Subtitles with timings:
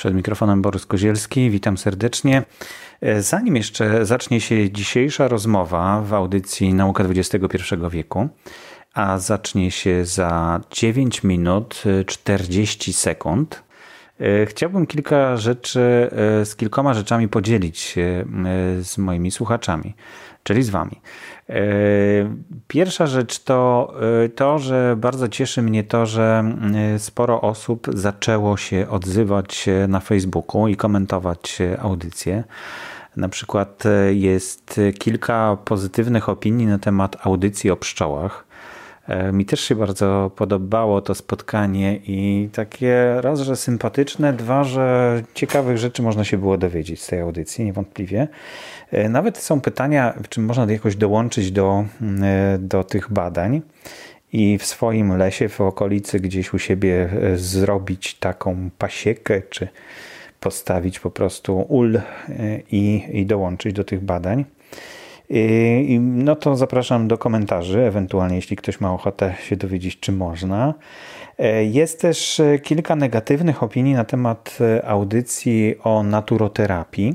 [0.00, 2.42] Przed mikrofonem Borys Kozielski, witam serdecznie.
[3.18, 7.56] Zanim jeszcze zacznie się dzisiejsza rozmowa w audycji Nauka XXI
[7.90, 8.28] wieku,
[8.94, 13.62] a zacznie się za 9 minut 40 sekund,
[14.46, 16.10] chciałbym kilka rzeczy,
[16.44, 18.24] z kilkoma rzeczami podzielić się
[18.80, 19.94] z moimi słuchaczami,
[20.42, 21.00] czyli z Wami.
[21.48, 21.54] E,
[22.68, 23.92] pierwsza rzecz to
[24.24, 26.44] e, to, że bardzo cieszy mnie to, że
[26.94, 32.44] e, sporo osób zaczęło się odzywać na Facebooku i komentować audycje.
[33.16, 38.49] Na przykład jest kilka pozytywnych opinii na temat audycji o pszczołach.
[39.10, 45.22] E, mi też się bardzo podobało to spotkanie i takie raz, że sympatyczne, dwa, że
[45.34, 48.28] ciekawych rzeczy można się było dowiedzieć z tej audycji, niewątpliwie.
[48.90, 51.84] E, nawet są pytania, czy można jakoś dołączyć do,
[52.22, 53.62] e, do tych badań
[54.32, 59.68] i w swoim lesie, w okolicy gdzieś u siebie zrobić taką pasiekę, czy
[60.40, 62.00] postawić po prostu ul
[62.72, 64.44] i, i dołączyć do tych badań.
[66.00, 70.74] No to zapraszam do komentarzy, ewentualnie jeśli ktoś ma ochotę się dowiedzieć, czy można.
[71.38, 77.14] E, jest też e, kilka negatywnych opinii na temat e, audycji o naturoterapii.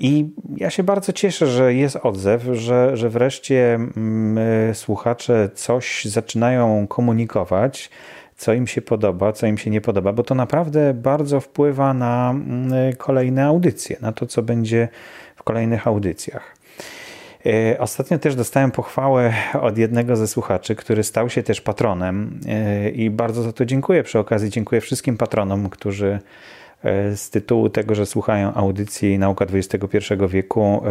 [0.00, 6.86] I ja się bardzo cieszę, że jest odzew, że, że wreszcie mm, słuchacze coś zaczynają
[6.86, 7.90] komunikować,
[8.36, 12.30] co im się podoba, co im się nie podoba, bo to naprawdę bardzo wpływa na
[12.30, 14.88] mm, kolejne audycje, na to, co będzie
[15.36, 16.61] w kolejnych audycjach.
[17.46, 22.90] E, ostatnio też dostałem pochwałę od jednego ze słuchaczy, który stał się też patronem e,
[22.90, 24.02] i bardzo za to dziękuję.
[24.02, 26.18] Przy okazji dziękuję wszystkim patronom, którzy
[26.84, 29.98] e, z tytułu tego, że słuchają audycji Nauka XXI
[30.28, 30.82] wieku,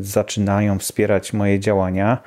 [0.00, 2.18] zaczynają wspierać moje działania,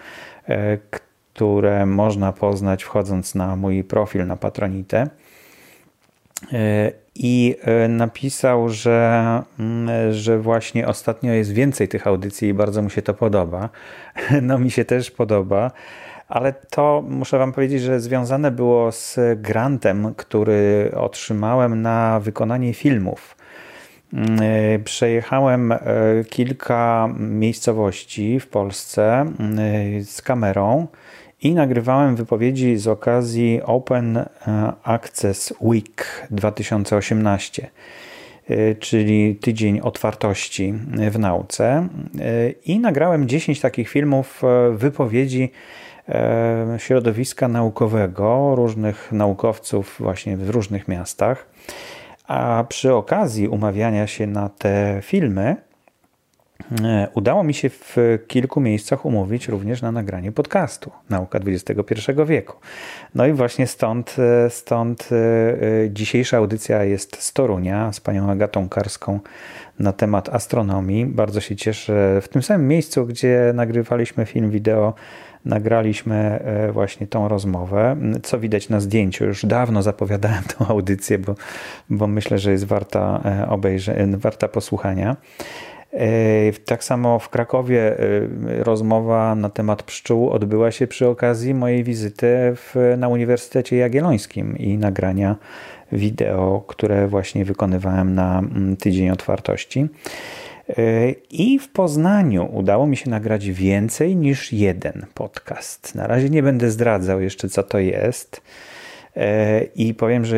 [1.33, 5.09] które można poznać wchodząc na mój profil na Patronite
[7.21, 12.89] i e, napisał, że, mm, że właśnie ostatnio jest więcej tych audycji i bardzo mu
[12.89, 13.69] się to podoba.
[14.41, 15.71] No mi się też podoba,
[16.27, 23.35] ale to muszę Wam powiedzieć, że związane było z grantem, który otrzymałem na wykonanie filmów.
[24.13, 25.77] Mm, e, przejechałem e,
[26.29, 30.87] kilka miejscowości w Polsce mm, z kamerą
[31.41, 34.27] i nagrywałem wypowiedzi z okazji Open e,
[34.83, 37.69] Access Week 2018,
[38.49, 40.73] e, czyli tydzień otwartości
[41.11, 41.65] w nauce.
[42.19, 44.41] E, I nagrałem 10 takich filmów
[44.73, 45.51] wypowiedzi
[46.77, 51.45] środowiska naukowego, różnych naukowców właśnie w różnych miastach.
[52.27, 55.55] A przy okazji umawiania się na te filmy,
[57.13, 57.97] udało mi się w
[58.27, 62.57] kilku miejscach umówić również na nagranie podcastu Nauka XXI wieku.
[63.15, 68.69] No i właśnie stąd, e, stąd e, dzisiejsza audycja jest z Torunia z panią Agatą
[68.69, 69.19] Karską
[69.79, 71.05] na temat astronomii.
[71.05, 72.21] Bardzo się cieszę.
[72.21, 74.93] W tym samym miejscu, gdzie nagrywaliśmy film wideo,
[75.45, 76.39] nagraliśmy
[76.73, 77.95] właśnie tą rozmowę.
[78.23, 81.35] Co widać na zdjęciu, już dawno zapowiadałem tą audycję, bo,
[81.89, 85.15] bo myślę, że jest warta obejrzenia, warta posłuchania.
[86.65, 88.03] Tak samo w Krakowie e,
[88.63, 94.77] rozmowa na temat pszczół odbyła się przy okazji mojej wizyty w, na Uniwersytecie Jagiellońskim i
[94.77, 95.35] nagrania
[95.91, 99.87] wideo, które właśnie wykonywałem na mm, tydzień otwartości.
[101.31, 105.95] I w Poznaniu udało mi się nagrać więcej niż jeden podcast.
[105.95, 108.41] Na razie nie będę zdradzał jeszcze, co to jest.
[109.15, 110.37] E, I powiem, że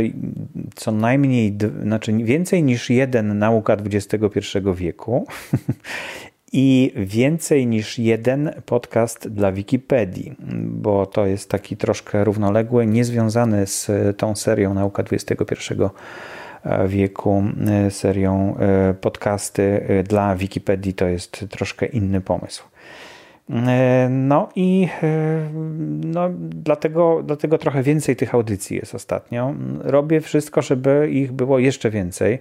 [0.75, 4.39] co najmniej, znaczy więcej niż jeden nauka XXI
[4.75, 5.25] wieku
[6.53, 13.87] i więcej niż jeden podcast dla Wikipedii, bo to jest taki troszkę równoległy, niezwiązany z
[14.17, 15.73] tą serią Nauka XXI
[16.87, 20.93] wieku, e, serią e, podcasty dla Wikipedii.
[20.93, 22.70] To jest troszkę inny pomysł.
[23.49, 25.49] E, no i e,
[26.05, 29.53] no, dlatego, dlatego trochę więcej tych audycji jest ostatnio.
[29.79, 32.39] Robię wszystko, żeby ich było jeszcze więcej.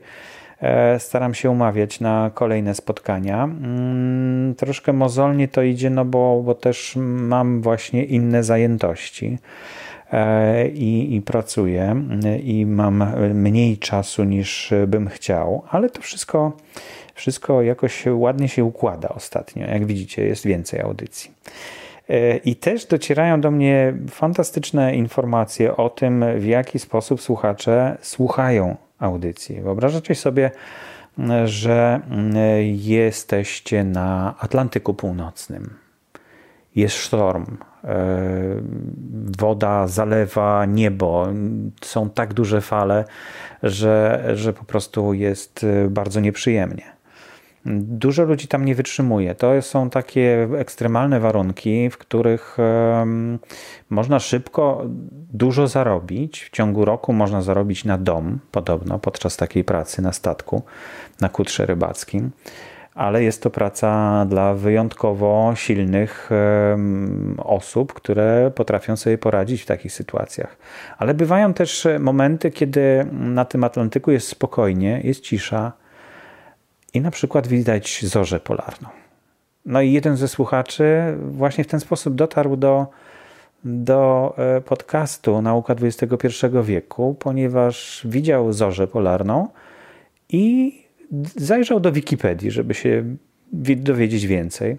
[0.60, 3.44] E, staram się umawiać na kolejne spotkania.
[3.44, 9.38] Mm, troszkę mozolnie to idzie, no bo, bo też mam właśnie inne zajętości
[10.74, 12.04] i, i pracuję
[12.42, 13.04] i mam
[13.34, 16.52] mniej czasu niż bym chciał, ale to wszystko
[17.20, 19.66] wszystko jakoś ładnie się układa ostatnio.
[19.66, 21.30] Jak widzicie, jest więcej audycji.
[22.08, 28.76] E, I też docierają do mnie fantastyczne informacje o tym, w jaki sposób słuchacze słuchają
[28.98, 29.60] audycji.
[29.60, 30.50] Wyobrażacie sobie,
[31.44, 32.00] że
[32.76, 35.74] jesteście na Atlantyku Północnym.
[36.76, 37.46] Jest sztorm,
[39.38, 41.26] woda zalewa niebo.
[41.82, 43.04] Są tak duże fale,
[43.62, 46.99] że, że po prostu jest bardzo nieprzyjemnie.
[47.66, 49.34] Dużo ludzi tam nie wytrzymuje.
[49.34, 52.56] To są takie ekstremalne warunki, w których
[53.90, 54.82] można szybko
[55.32, 56.44] dużo zarobić.
[56.44, 60.62] W ciągu roku można zarobić na dom, podobno, podczas takiej pracy na statku,
[61.20, 62.30] na kutrze rybackim.
[62.94, 66.30] Ale jest to praca dla wyjątkowo silnych
[67.38, 70.56] osób, które potrafią sobie poradzić w takich sytuacjach.
[70.98, 75.72] Ale bywają też momenty, kiedy na tym Atlantyku jest spokojnie, jest cisza
[76.94, 78.88] i na przykład widać zorzę polarną.
[79.66, 82.86] No i jeden ze słuchaczy właśnie w ten sposób dotarł do,
[83.64, 89.48] do e, podcastu Nauka XXI wieku, ponieważ widział zorzę polarną
[90.28, 90.74] i
[91.36, 93.16] zajrzał do Wikipedii, żeby się
[93.76, 94.76] dowiedzieć więcej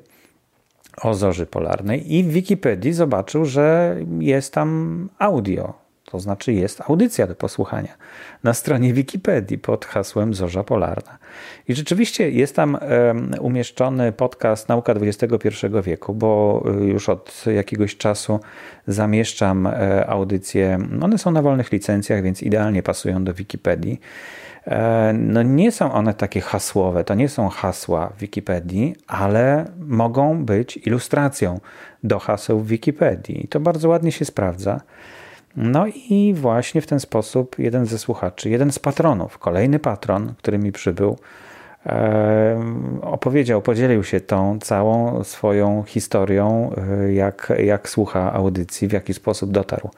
[1.01, 5.80] o zorzy polarnej i w Wikipedii zobaczył, że jest tam audio
[6.11, 7.93] to znaczy jest audycja do posłuchania
[8.43, 11.17] na stronie Wikipedii pod hasłem Zorza Polarna.
[11.67, 12.77] I rzeczywiście jest tam
[13.39, 15.47] umieszczony podcast Nauka XXI
[15.83, 18.39] wieku, bo y, już od jakiegoś czasu
[18.87, 20.79] zamieszczam e, audycje.
[21.01, 23.99] One są na wolnych licencjach, więc idealnie pasują do Wikipedii.
[24.67, 30.45] E, no nie są one takie hasłowe, to nie są hasła w Wikipedii, ale mogą
[30.45, 31.59] być ilustracją
[32.03, 33.45] do haseł w Wikipedii.
[33.45, 34.81] I to bardzo ładnie się sprawdza.
[35.55, 40.57] No i właśnie w ten sposób jeden ze słuchaczy, jeden z patronów, kolejny patron, który
[40.57, 41.17] mi przybył,
[43.01, 49.51] opowiedział, podzielił się tą całą swoją historią, e, jak, jak słucha audycji, w jaki sposób
[49.51, 49.89] dotarł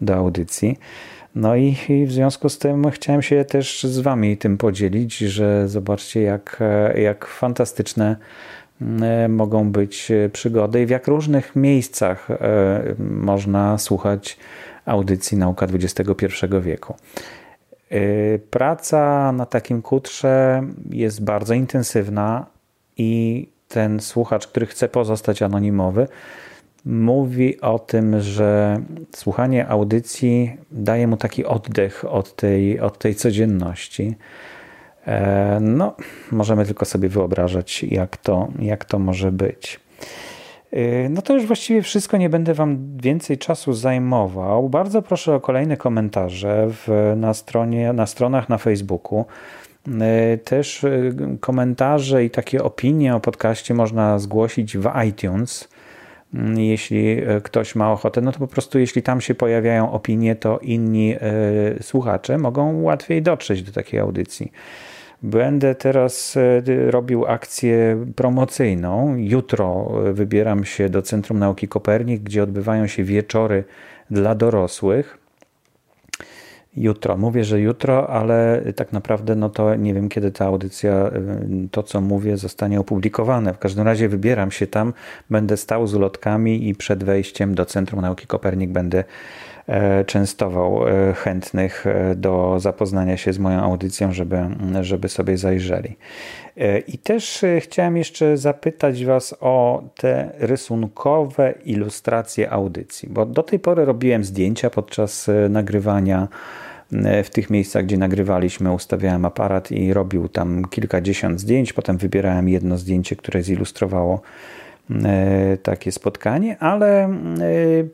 [0.00, 0.78] do audycji.
[1.34, 5.68] No i, i, w związku z tym chciałem się też z Wami tym podzielić, że
[5.68, 8.16] zobaczcie, jak, e, jak fantastyczne
[9.02, 12.28] e, mogą być przygody i w jak różnych miejscach
[12.98, 14.36] można słuchać
[14.90, 16.26] audycji Nauka XXI
[16.60, 16.94] wieku.
[17.92, 22.46] Y, praca na takim kutrze jest bardzo intensywna
[22.96, 26.08] i ten słuchacz, który chce pozostać anonimowy,
[26.84, 28.80] mówi o tym, że
[29.16, 34.16] słuchanie audycji daje mu taki oddech od tej, od tej codzienności.
[35.06, 35.94] E, no,
[36.30, 39.80] możemy tylko sobie wyobrażać, jak to, jak to może być.
[40.74, 44.68] Y, no to już właściwie wszystko, nie będę Wam więcej czasu zajmował.
[44.68, 49.24] Bardzo proszę o kolejne komentarze w, na, stronie, na stronach na Facebooku.
[50.34, 55.68] Y, też y, komentarze i takie opinie o podcaście można zgłosić w iTunes.
[56.56, 61.14] Jeśli ktoś ma ochotę, no to po prostu jeśli tam się pojawiają opinie, to inni
[61.80, 64.52] słuchacze mogą łatwiej dotrzeć do takiej audycji.
[65.22, 69.16] Będę teraz e, robił akcję promocyjną.
[69.16, 73.64] Jutro e, wybieram się do Centrum Nauki Kopernik, gdzie odbywają się wieczory
[74.10, 75.18] dla dorosłych.
[76.76, 81.10] Jutro, mówię, że jutro, ale tak naprawdę no to nie wiem, kiedy ta audycja, e,
[81.70, 83.54] to co mówię, zostanie opublikowane.
[83.54, 84.92] W każdym razie wybieram się tam,
[85.30, 89.04] będę stał z ulotkami i przed wejściem do Centrum Nauki Kopernik będę
[90.06, 94.38] częstował e, chętnych e, do zapoznania się z moją audycją, żeby,
[94.80, 95.96] żeby sobie zajrzeli.
[96.88, 103.84] I też chciałem jeszcze zapytać Was o te rysunkowe ilustracje audycji, bo do tej pory
[103.84, 106.28] robiłem zdjęcia podczas nagrywania
[107.24, 111.72] w tych miejscach, gdzie nagrywaliśmy, ustawiałem aparat i robił tam kilkadziesiąt zdjęć.
[111.72, 114.20] Potem wybierałem jedno zdjęcie, które zilustrowało
[114.69, 114.69] E,
[115.62, 117.10] takie spotkanie, ale e,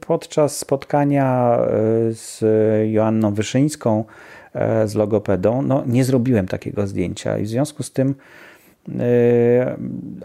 [0.07, 1.69] podczas spotkania e,
[2.13, 2.45] z
[2.93, 4.05] Joanną Wyszyńską,
[4.85, 8.15] z logopedą, no nie zrobiłem takiego zdjęcia i w związku z tym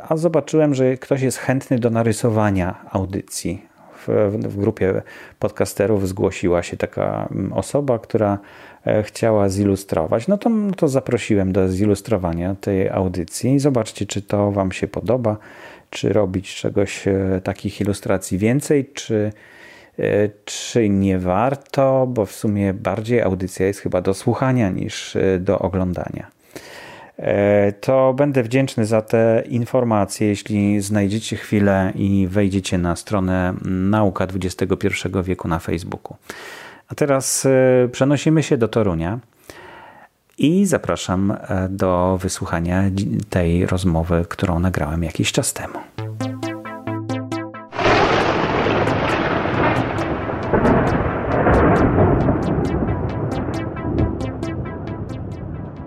[0.10, 3.66] a zobaczyłem, że ktoś jest chętny do narysowania audycji.
[4.08, 5.02] W, w grupie
[5.40, 8.38] podcasterów zgłosiła się taka mm, osoba, która
[9.04, 10.28] chciała zilustrować.
[10.28, 13.60] No to, to zaprosiłem do zilustrowania tej audycji.
[13.60, 15.38] Zobaczcie, czy to Wam się podoba
[15.92, 19.32] czy robić czegoś, e, takich ilustracji więcej, czy,
[20.00, 25.40] e, czy nie warto, bo w sumie bardziej audycja jest chyba do słuchania niż e,
[25.40, 26.28] do oglądania.
[27.82, 34.88] To będę wdzięczny za te informacje, jeśli znajdziecie chwilę i wejdziecie na stronę Nauka XXI
[35.24, 36.18] wieku na Facebooku.
[36.88, 37.48] A teraz
[37.92, 39.20] przenosimy się do Torunia
[40.42, 42.84] i zapraszam e, do wysłuchania
[43.30, 45.80] tej rozmowy, którą nagrałem jakiś czas temu.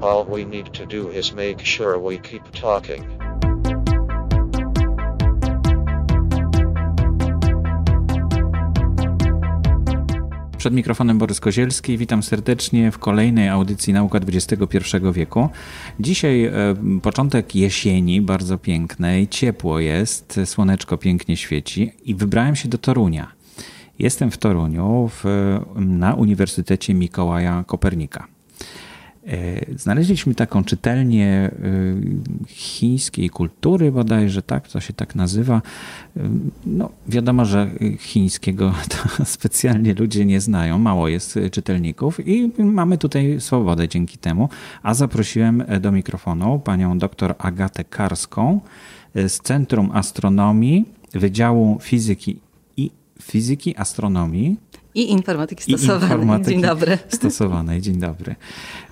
[0.00, 3.24] All we need to do is make sure we keep talking.
[10.64, 11.99] Przed mikrofonem Borys Kozielski.
[11.99, 14.78] Witam serdecznie w kolejnej audycji Nauka XXI
[15.12, 15.49] wieku.
[16.00, 16.52] Dzisiaj e,
[17.02, 23.33] początek jesieni, bardzo pięknej, ciepło jest, słoneczko pięknie świeci i wybrałem się do Torunia.
[23.99, 25.25] Jestem w Toruniu w,
[25.76, 28.33] na Uniwersytecie Mikołaja Kopernika.
[29.26, 31.50] E, znaleźliśmy taką czytelnię e,
[32.47, 35.62] chińskiej kultury, bodajże tak, to się tak nazywa.
[36.16, 36.21] E,
[36.66, 38.75] no, wiadomo, że chińskiego
[39.16, 44.49] to specjalnie ludzie nie znają, mało jest czytelników i mamy tutaj swobodę dzięki temu.
[44.83, 48.61] A zaprosiłem do mikrofonu panią dr Agatę Karską
[49.14, 52.40] z Centrum Astronomii Wydziału Fizyki
[52.76, 52.90] i
[53.23, 54.57] Fizyki Astronomii
[54.94, 56.08] i informatyki stosowanej.
[56.08, 56.98] I informatyki Dzień dobry.
[57.08, 57.80] Stosowanej.
[57.80, 58.36] Dzień dobry.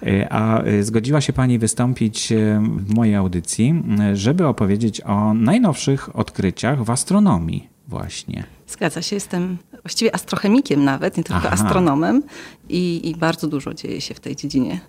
[0.07, 3.83] E, a e, zgodziła się Pani wystąpić e, w mojej audycji,
[4.15, 8.45] żeby opowiedzieć o najnowszych odkryciach w astronomii właśnie.
[8.69, 11.51] Zgadza się, jestem właściwie astrochemikiem nawet, nie tylko Aha.
[11.51, 12.23] astronomem
[12.69, 14.81] i, i bardzo dużo dzieje się w tej dziedzinie.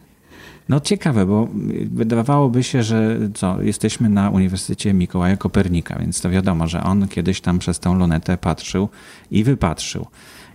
[0.70, 1.48] No ciekawe, bo
[1.92, 7.42] wydawałoby się, że co, jesteśmy na Uniwersytecie Mikołaja Kopernika, więc to wiadomo, że on kiedyś
[7.42, 8.90] tam przez tą lunetę patrzył
[9.32, 10.08] i wypatrzył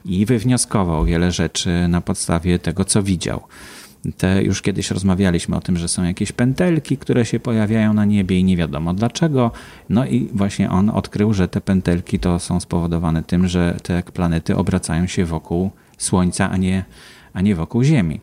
[0.04, 3.40] i wywnioskował wiele rzeczy na podstawie tego, co widział.
[4.16, 8.38] Te, już kiedyś rozmawialiśmy o tym, że są jakieś pętelki, które się pojawiają na niebie
[8.38, 9.50] i nie wiadomo dlaczego.
[9.88, 14.56] No i właśnie on odkrył, że te pętelki to są spowodowane tym, że te planety
[14.56, 16.84] obracają się wokół Słońca, a nie,
[17.32, 18.20] a nie wokół Ziemi.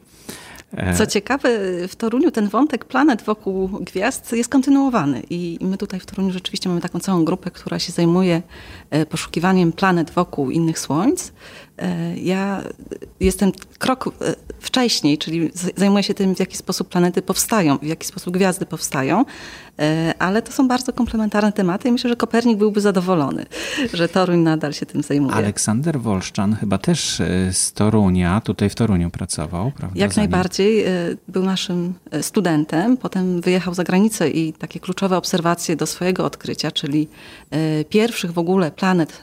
[0.97, 1.49] Co ciekawe,
[1.87, 6.69] w Toruniu ten wątek planet wokół gwiazd jest kontynuowany i my tutaj w Toruniu rzeczywiście
[6.69, 8.41] mamy taką całą grupę, która się zajmuje
[8.89, 11.33] e, poszukiwaniem planet wokół innych słońc.
[11.77, 12.61] E, ja
[13.19, 18.07] jestem krok e, wcześniej, czyli zajmuję się tym, w jaki sposób planety powstają, w jaki
[18.07, 19.25] sposób gwiazdy powstają,
[19.79, 23.45] e, ale to są bardzo komplementarne tematy i myślę, że Kopernik byłby zadowolony,
[23.93, 25.35] że Toruń nadal się tym zajmuje.
[25.35, 29.99] Aleksander Wolszczan chyba też z Torunia, tutaj w Toruniu pracował, prawda?
[29.99, 30.85] Jak najbardziej.
[31.27, 37.07] Był naszym studentem, potem wyjechał za granicę i takie kluczowe obserwacje do swojego odkrycia, czyli
[37.89, 39.21] pierwszych w ogóle planet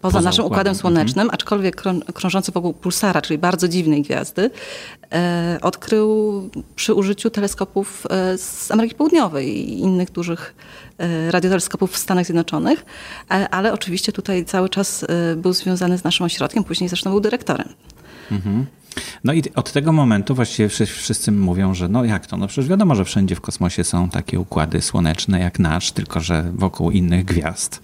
[0.00, 1.34] poza, poza naszym układem, słonecznym, mhm.
[1.34, 1.82] aczkolwiek
[2.14, 4.50] krążący wokół pulsara, czyli bardzo dziwnej gwiazdy,
[5.12, 10.54] e, odkrył przy użyciu teleskopów e, z Ameryki Południowej i innych dużych
[10.98, 12.84] e, radioteleskopów w Stanach Zjednoczonych,
[13.30, 17.20] e, ale oczywiście tutaj cały czas e, był związany z naszym ośrodkiem, później zresztą był
[17.20, 17.68] dyrektorem.
[18.30, 18.66] Mhm.
[19.24, 22.36] No i od tego momentu właściwie wszyscy mówią, że no jak to?
[22.36, 26.52] No przecież wiadomo, że wszędzie w kosmosie są takie układy słoneczne jak nasz, tylko że
[26.54, 27.80] wokół innych gwiazd.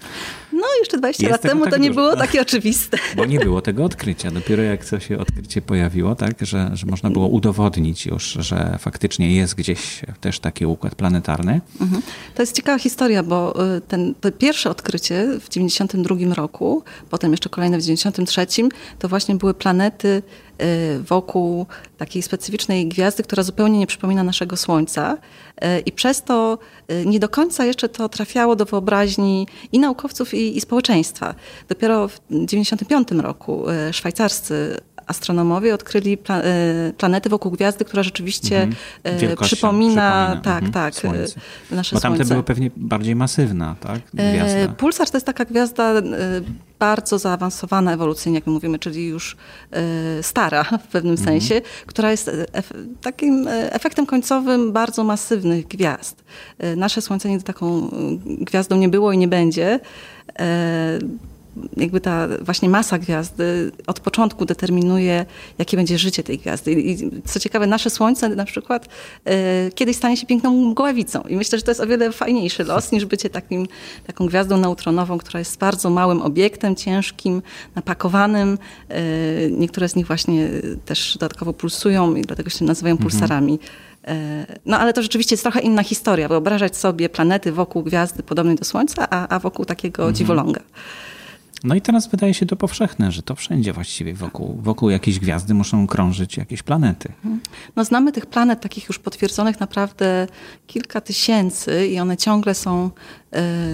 [0.57, 2.01] No jeszcze 20 Jest lat temu tak to nie dużo.
[2.01, 2.97] było takie oczywiste.
[3.15, 4.31] Bo nie było tego odkrycia.
[4.31, 9.35] Dopiero jak to się odkrycie pojawiło, tak, że, że można było udowodnić już, że faktycznie
[9.35, 11.61] jest gdzieś też taki układ planetarny.
[11.81, 12.01] Mhm.
[12.35, 17.49] To jest ciekawa historia, bo y, ten, to pierwsze odkrycie w 92 roku, potem jeszcze
[17.49, 18.47] kolejne w 93,
[18.99, 20.07] to właśnie były planety
[20.61, 21.65] y, wokół
[21.97, 25.17] takiej specyficznej gwiazdy, która zupełnie nie przypomina naszego Słońca.
[25.63, 26.57] Y, I przez to
[27.05, 31.35] nie do końca jeszcze to trafiało do wyobraźni i naukowców, i i, społeczeństwa.
[31.69, 34.77] Dopiero w 1995 roku e, szwajcarscy
[35.07, 38.75] astronomowie odkryli pla e, planety wokół gwiazdy, która rzeczywiście mhm.
[39.03, 40.71] przypomina, przypomina, tak, mhm.
[40.71, 41.39] tak, słońce.
[41.71, 44.01] nasze Bo tamte były pewnie bardziej masywna, tak?
[44.13, 44.73] Gwiazda.
[44.77, 45.93] Pulsar to jest taka gwiazda
[46.79, 49.37] bardzo zaawansowana ewolucyjnie, jak my mówimy, czyli już
[50.21, 51.27] stara w pewnym mhm.
[51.27, 52.31] sensie, która jest
[53.01, 56.23] takim efektem końcowym bardzo masywnych gwiazd.
[56.77, 57.89] Nasze Słońce nigdy taką
[58.25, 59.79] gwiazdą nie było i nie będzie.
[61.77, 65.25] Jakby ta właśnie masa gwiazdy od początku determinuje,
[65.57, 66.71] jakie będzie życie tej gwiazdy.
[66.73, 68.87] I co ciekawe, nasze Słońce na przykład
[69.25, 71.21] e, kiedyś stanie się piękną mgławicą.
[71.21, 73.67] I myślę, że to jest o wiele fajniejszy los niż bycie takim,
[74.07, 77.41] taką gwiazdą neutronową, która jest bardzo małym obiektem, ciężkim,
[77.75, 78.57] napakowanym.
[78.89, 79.01] E,
[79.51, 80.49] niektóre z nich właśnie
[80.85, 83.09] też dodatkowo pulsują i dlatego się nazywają mhm.
[83.09, 83.59] pulsarami.
[84.65, 86.27] No ale to rzeczywiście jest trochę inna historia.
[86.27, 90.15] Wyobrażać sobie planety wokół gwiazdy podobnej do Słońca, a, a wokół takiego mhm.
[90.15, 90.61] dziwoląga.
[91.67, 95.53] No i teraz wydaje się to powszechne, że to wszędzie właściwie wokół, wokół jakiejś gwiazdy
[95.53, 97.09] muszą krążyć jakieś planety.
[97.09, 97.39] Mhm.
[97.75, 100.27] No znamy tych planet takich już potwierdzonych naprawdę
[100.67, 102.91] kilka tysięcy i one ciągle są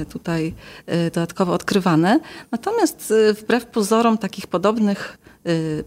[0.10, 0.53] tutaj
[0.86, 2.19] e, dodatkowo odkrywane.
[2.51, 5.17] Natomiast e, wbrew pozorom takich podobnych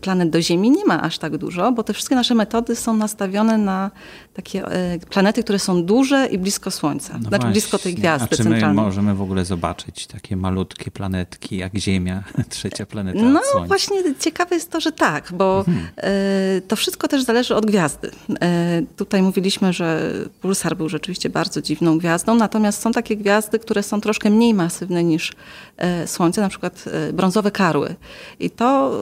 [0.00, 3.58] planet do Ziemi nie ma aż tak dużo, bo te wszystkie nasze metody są nastawione
[3.58, 3.90] na
[4.34, 4.62] takie
[5.10, 7.50] planety, które są duże i blisko Słońca, no znaczy właśnie.
[7.50, 12.24] blisko tej gwiazdy A czy my możemy w ogóle zobaczyć takie malutkie planetki jak Ziemia,
[12.48, 13.68] trzecia planeta No Słońca?
[13.68, 15.86] właśnie ciekawe jest to, że tak, bo mhm.
[16.68, 18.10] To wszystko też zależy od gwiazdy.
[18.96, 24.00] Tutaj mówiliśmy, że Pulsar był rzeczywiście bardzo dziwną gwiazdą, natomiast są takie gwiazdy, które są
[24.00, 25.32] troszkę mniej masywne niż
[26.06, 27.94] Słońce, na przykład brązowe karły.
[28.40, 28.92] I to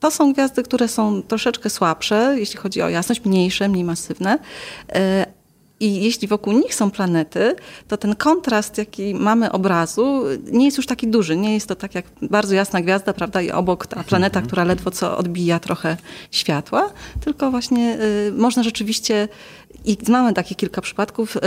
[0.00, 4.38] to są gwiazdy, które są troszeczkę słabsze, jeśli chodzi o jasność, mniejsze, mniej masywne.
[5.80, 7.56] I jeśli wokół nich są planety,
[7.88, 10.22] to ten kontrast, jaki mamy obrazu,
[10.52, 11.36] nie jest już taki duży.
[11.36, 14.46] Nie jest to tak jak bardzo jasna gwiazda, prawda, i obok ta planeta, mhm.
[14.46, 15.96] która ledwo co odbija trochę
[16.30, 19.28] światła, tylko właśnie y, można rzeczywiście,
[19.84, 21.40] i mamy takie kilka przypadków, y,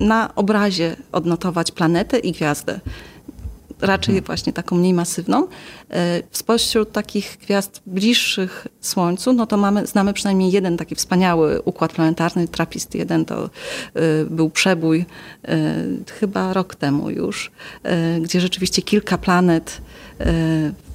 [0.00, 2.80] na obrazie odnotować planetę i gwiazdę
[3.80, 4.26] raczej mhm.
[4.26, 5.48] właśnie taką mniej masywną.
[5.90, 11.92] E, spośród takich gwiazd bliższych Słońcu, no to mamy, znamy przynajmniej jeden taki wspaniały układ
[11.92, 13.50] planetarny, TRAPPIST-1 to e,
[14.30, 15.04] był przebój
[15.44, 15.74] e,
[16.20, 17.50] chyba rok temu już,
[18.22, 19.80] gdzie rzeczywiście kilka planet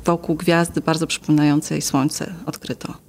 [0.06, 3.05] wokół gwiazdy bardzo przypominającej Słońce odkryto.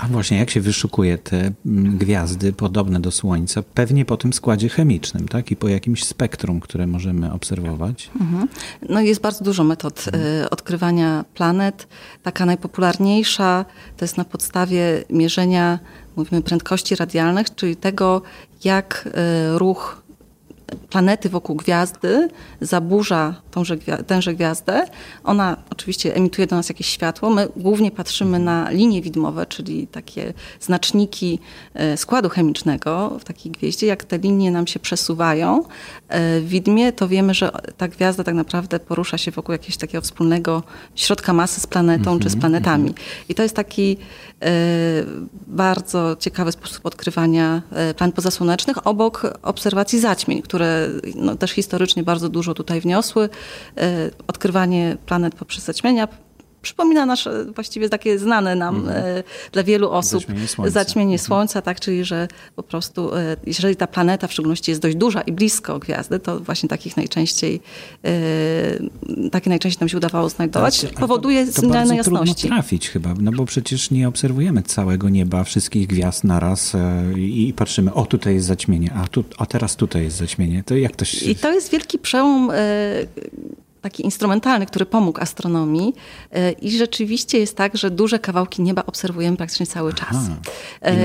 [0.00, 3.62] A właśnie, jak się wyszukuje te mm, gwiazdy podobne do Słońca?
[3.74, 5.50] Pewnie po tym składzie chemicznym, tak?
[5.50, 8.10] I po jakimś spektrum, które możemy obserwować?
[8.20, 8.48] Mhm.
[8.88, 10.48] No jest bardzo dużo metod mhm.
[10.50, 11.88] odkrywania planet.
[12.22, 13.64] Taka najpopularniejsza
[13.96, 15.78] to jest na podstawie mierzenia,
[16.16, 18.22] mówimy, prędkości radialnych, czyli tego,
[18.64, 19.08] jak
[19.54, 20.02] y, ruch
[20.90, 22.28] planety wokół gwiazdy
[22.60, 24.86] zaburza tąże, tęże gwiazdę.
[25.24, 27.30] Ona oczywiście emituje do nas jakieś światło.
[27.30, 31.38] My głównie patrzymy na linie widmowe, czyli takie znaczniki
[31.74, 33.86] e, składu chemicznego w takiej gwieździe.
[33.86, 35.64] Jak te linie nam się przesuwają
[36.08, 40.02] e, w widmie, to wiemy, że ta gwiazda tak naprawdę porusza się wokół jakiegoś takiego
[40.02, 40.62] wspólnego
[40.94, 42.88] środka masy z planetą czy z mhm, planetami.
[42.88, 43.06] Mhm.
[43.28, 43.96] I to jest taki
[44.42, 44.50] e,
[45.46, 47.62] bardzo ciekawy sposób odkrywania
[47.96, 50.59] planet pozasłonecznych obok obserwacji zaćmień, które
[51.14, 53.28] no, też historycznie bardzo dużo tutaj wniosły.
[53.76, 56.08] E, odkrywanie planet poprzez zaćmienia
[56.62, 58.88] przypomina nasze właściwie takie znane nam.
[58.88, 60.72] E, dla wielu osób zaćmienie słońca.
[60.72, 61.26] Zaćmienie mhm.
[61.26, 65.20] słońca, tak, czyli że po prostu e, jeżeli ta planeta w szczególności jest dość duża
[65.20, 67.60] i blisko gwiazdy, to właśnie takich najczęściej
[69.32, 72.48] takie najczęściej nam się udawało znajdować, tak, powoduje to, to zmianę jasności.
[72.48, 76.72] trafić chyba, no bo przecież nie obserwujemy całego nieba, wszystkich gwiazd naraz
[77.16, 80.62] i patrzymy, o tutaj jest zaćmienie, a, tu, a teraz tutaj jest zaćmienie.
[80.66, 81.30] To jak to się...
[81.30, 82.50] I to jest wielki przełom
[83.80, 85.94] taki instrumentalny, który pomógł astronomii
[86.32, 90.08] e, i rzeczywiście jest tak, że duże kawałki nieba obserwujemy praktycznie cały czas.
[90.10, 90.36] Aha.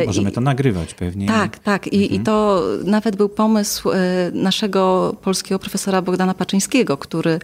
[0.03, 1.27] I możemy I, to nagrywać pewnie.
[1.27, 1.93] Tak, tak.
[1.93, 2.21] I, mhm.
[2.21, 3.95] I to nawet był pomysł e,
[4.33, 7.39] naszego polskiego profesora Bogdana Paczyńskiego, który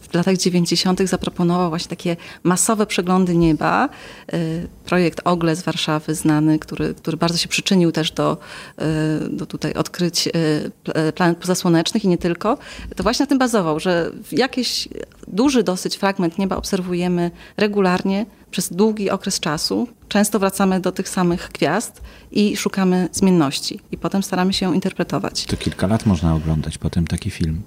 [0.00, 1.00] w latach 90.
[1.08, 3.88] zaproponował właśnie takie masowe przeglądy nieba.
[4.32, 4.38] E,
[4.84, 8.36] projekt Ogle z Warszawy znany, który, który bardzo się przyczynił też do,
[9.30, 10.28] do tutaj odkryć
[11.14, 12.58] planet pozasłonecznych i nie tylko.
[12.96, 14.88] To właśnie na tym bazował, że jakie jakiś
[15.28, 19.88] duży dosyć fragment nieba obserwujemy regularnie przez długi okres czasu.
[20.08, 22.00] Często wracamy do tych samych gwiazd
[22.32, 23.80] i szukamy zmienności.
[23.92, 25.44] I potem staramy się ją interpretować.
[25.44, 27.62] To kilka lat można oglądać potem taki film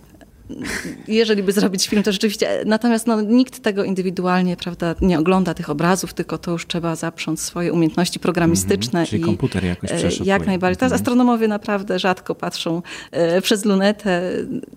[1.08, 2.64] jeżeli by zrobić film, to rzeczywiście.
[2.66, 7.42] Natomiast no, nikt tego indywidualnie prawda, nie ogląda tych obrazów, tylko to już trzeba zaprząc
[7.42, 9.04] swoje umiejętności programistyczne.
[9.04, 9.10] -hmm.
[9.10, 10.26] Czyli i komputer jakoś e, przeszedł.
[10.26, 10.78] Jak najbardziej.
[10.78, 14.12] Teraz astronomowie naprawdę rzadko patrzą e, przez lunetę.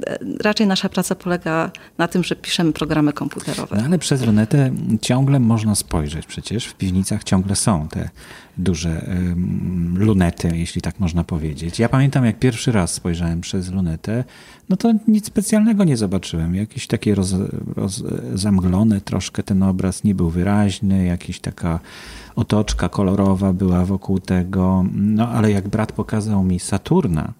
[0.07, 3.77] E, raczej nasza praca polega na tym, że piszemy programy komputerowe.
[3.77, 4.71] No, ale przez lunetę
[5.03, 6.27] ciągle można spojrzeć.
[6.27, 8.09] Przecież w piwnicach ciągle są te
[8.59, 9.07] duże
[9.95, 11.79] lunety, jeśli tak można powiedzieć.
[11.79, 14.25] Ja pamiętam, jak pierwszy raz spojrzałem przez lunetę,
[14.69, 16.55] no to nic specjalnego nie zobaczyłem.
[16.55, 17.35] Jakiś takie roz,
[17.77, 18.03] roz,
[18.35, 21.81] zamglony troszkę ten obraz, nie był wyraźny, jakiś taka
[22.37, 24.85] otoczka kolorowa była wokół tego.
[24.93, 27.33] No ale jak brat pokazał mi Saturna,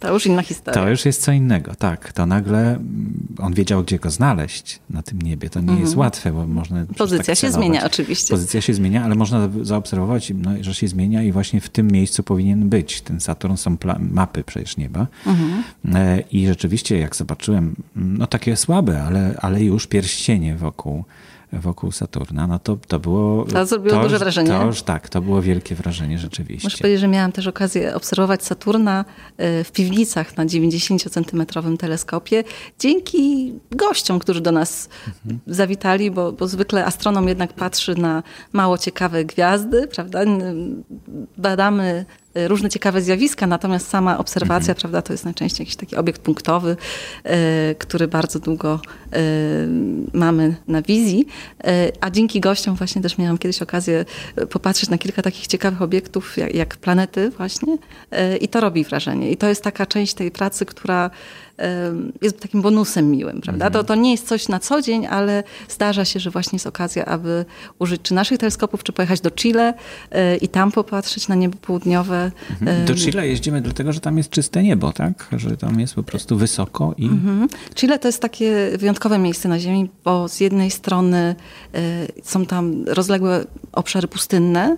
[0.00, 0.82] to już inna historia.
[0.82, 2.12] To już jest co innego, tak.
[2.12, 5.50] To nagle mm, on wiedział, gdzie go znaleźć na tym niebie.
[5.50, 5.98] To nie jest mhm.
[5.98, 6.86] łatwe, bo można.
[6.98, 8.30] Pozycja tak się zmienia, oczywiście.
[8.30, 12.22] Pozycja się zmienia, ale można zaobserwować, no, że się zmienia i właśnie w tym miejscu
[12.22, 13.00] powinien być.
[13.00, 15.06] Ten Saturn są mapy przecież nieba.
[15.26, 15.62] Mhm.
[15.94, 21.04] E, I rzeczywiście, jak zobaczyłem, no takie słabe, ale, ale już pierścienie wokół
[21.52, 23.44] wokół Saturna, no to, to było...
[23.44, 24.48] To zrobiło to duże wrażenie.
[24.48, 26.66] To tak, to było wielkie wrażenie rzeczywiście.
[26.66, 29.04] Muszę powiedzieć, że miałam też okazję obserwować Saturna
[29.60, 32.44] y, w piwnicach na 90-centymetrowym teleskopie
[32.78, 35.40] dzięki gościom, którzy do nas mhm.
[35.46, 40.20] zawitali, bo, bo zwykle astronom jednak patrzy na mało ciekawe gwiazdy, prawda?
[41.38, 42.06] Badamy
[42.36, 44.80] różne ciekawe zjawiska, natomiast sama obserwacja, mhm.
[44.80, 46.76] prawda, to jest najczęściej jakiś taki obiekt punktowy,
[47.24, 49.05] e, który bardzo długo e,
[50.12, 51.26] mamy na wizji.
[51.64, 54.04] E, a dzięki gościom właśnie też miałam kiedyś okazję
[54.50, 57.78] popatrzeć na kilka takich ciekawych obiektów, jak, jak planety właśnie
[58.40, 59.30] i to robi wrażenie.
[59.30, 61.10] I to jest taka część tej pracy, która
[62.22, 63.70] jest takim bonusem miłym, prawda?
[63.70, 67.04] To, to nie jest coś na co dzień, ale zdarza się, że właśnie jest okazja,
[67.04, 67.44] aby
[67.78, 69.74] użyć czy naszych teleskopów, czy pojechać do Chile
[70.40, 72.30] i tam popatrzeć na niebo południowe.
[72.50, 72.86] Mhm.
[72.86, 75.28] Do Chile jeździmy dlatego, że tam jest czyste niebo, tak?
[75.36, 77.04] Że tam jest po prostu wysoko i...
[77.04, 77.48] Mhm.
[77.74, 81.34] Chile to jest takie wyjątkowe miejsce na Ziemi, bo z jednej strony
[82.22, 84.76] są tam rozległe obszary pustynne,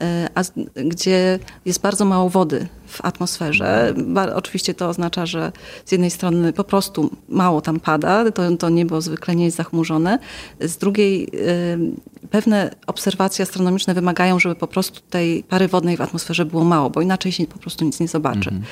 [0.00, 0.42] E, a,
[0.74, 3.94] gdzie jest bardzo mało wody w atmosferze.
[4.34, 5.52] Oczywiście to oznacza, że
[5.84, 10.18] z jednej strony po prostu mało tam pada, to, to niebo zwykle nie jest zachmurzone.
[10.60, 16.44] Z drugiej e, pewne obserwacje astronomiczne wymagają, żeby po prostu tej pary wodnej w atmosferze
[16.44, 18.50] było mało, bo inaczej się po prostu nic nie zobaczy.
[18.50, 18.62] Mhm.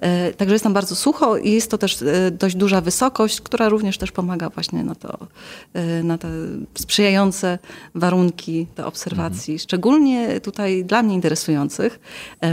[0.00, 3.68] E, także jest tam bardzo sucho i jest to też e, dość duża wysokość, która
[3.68, 5.18] również też pomaga właśnie na to,
[5.74, 6.28] e, na te
[6.78, 7.58] sprzyjające
[7.94, 9.58] warunki do obserwacji, mhm.
[9.58, 12.00] szczególnie tutaj dla mnie interesujących,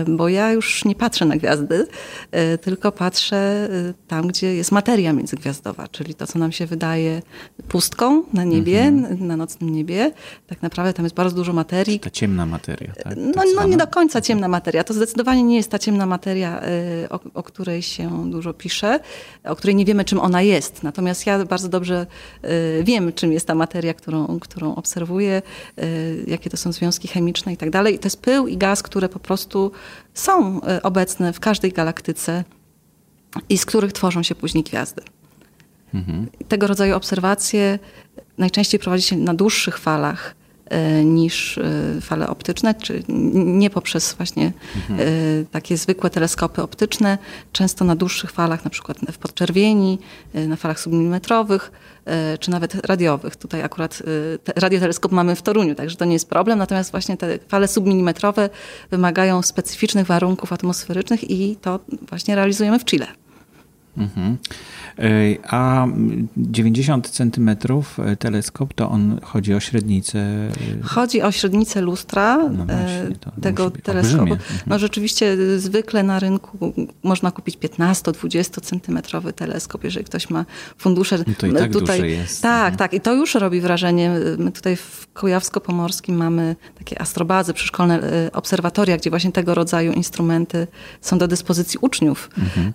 [0.07, 1.87] bo ja już nie patrzę na gwiazdy,
[2.61, 3.69] tylko patrzę
[4.07, 7.21] tam, gdzie jest materia międzygwiazdowa, czyli to, co nam się wydaje
[7.67, 9.27] pustką na niebie, mhm.
[9.27, 10.11] na nocnym niebie.
[10.47, 11.99] Tak naprawdę tam jest bardzo dużo materii.
[11.99, 13.15] Ta ciemna materia, tak?
[13.17, 14.83] No, no nie do końca ciemna materia.
[14.83, 16.61] To zdecydowanie nie jest ta ciemna materia,
[17.09, 18.99] o, o której się dużo pisze,
[19.43, 20.83] o której nie wiemy, czym ona jest.
[20.83, 22.07] Natomiast ja bardzo dobrze
[22.45, 25.41] y, wiem, czym jest ta materia, którą, którą obserwuję,
[25.79, 27.99] y, jakie to są związki chemiczne i tak dalej.
[27.99, 29.71] To jest pył i gaz, które po prostu
[30.13, 32.43] są y, obecne w każdej galaktyce
[33.49, 35.01] i z których tworzą się później gwiazdy.
[35.93, 36.29] Mhm.
[36.47, 37.79] Tego rodzaju obserwacje
[38.37, 40.40] najczęściej prowadzi się na dłuższych falach E,
[41.03, 43.03] niż e, fale optyczne, czy
[43.33, 44.99] nie poprzez właśnie mhm.
[44.99, 45.03] E,
[45.51, 47.17] takie zwykłe teleskopy optyczne,
[47.51, 49.99] często na dłuższych falach, na przykład w podczerwieni,
[50.47, 51.71] na falach submilimetrowych,
[52.39, 53.35] czy nawet radiowych.
[53.35, 54.03] Tutaj akurat
[54.55, 58.49] radioteleskop mamy w Toruniu, także to nie jest problem, natomiast właśnie te fale submilimetrowe
[58.91, 61.79] wymagają specyficznych warunków atmosferycznych i to
[62.09, 63.07] właśnie realizujemy w Chile.
[63.97, 64.37] Mhm.
[65.49, 65.87] A
[66.37, 70.19] 90 centymetrów e, teleskop, to on chodzi o średnicę?
[70.19, 70.51] E,
[70.83, 74.21] chodzi o średnicę lustra no właśnie, tego teleskopu.
[74.21, 74.39] Mhm.
[74.67, 76.73] No rzeczywiście zwykle na rynku
[77.03, 80.45] można kupić 15-20 centymetrowy teleskop, jeżeli ktoś ma
[80.77, 81.17] fundusze.
[81.17, 82.41] No to i tak tutaj, jest.
[82.41, 82.77] Tak, mhm.
[82.77, 82.93] tak.
[82.93, 84.11] I to już robi wrażenie.
[84.37, 90.67] My tutaj w Kujawsko-Pomorskim mamy takie astrobazy, przyszkolne e, obserwatoria, gdzie właśnie tego rodzaju instrumenty
[91.01, 92.29] są do dyspozycji uczniów.
[92.37, 92.73] Mhm.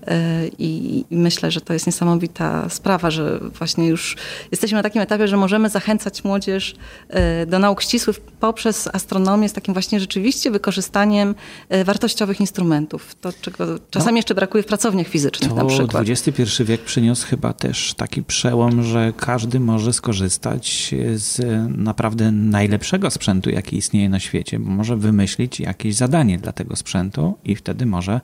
[0.58, 4.16] I myślę, że to jest niesamowita sprawa, że właśnie już
[4.50, 6.76] jesteśmy na takim etapie, że możemy zachęcać młodzież
[7.08, 11.34] e, do nauk ścisłych poprzez astronomię z takim właśnie rzeczywiście wykorzystaniem
[11.68, 13.14] e, wartościowych instrumentów.
[13.14, 16.08] To, czego czasami no, jeszcze brakuje w pracowniach fizycznych to na przykład.
[16.08, 21.40] XXI wiek przyniósł chyba też taki przełom, że każdy może skorzystać z
[21.76, 27.34] naprawdę najlepszego sprzętu, jaki istnieje na świecie, bo może wymyślić jakieś zadanie dla tego sprzętu
[27.44, 28.20] i wtedy może E,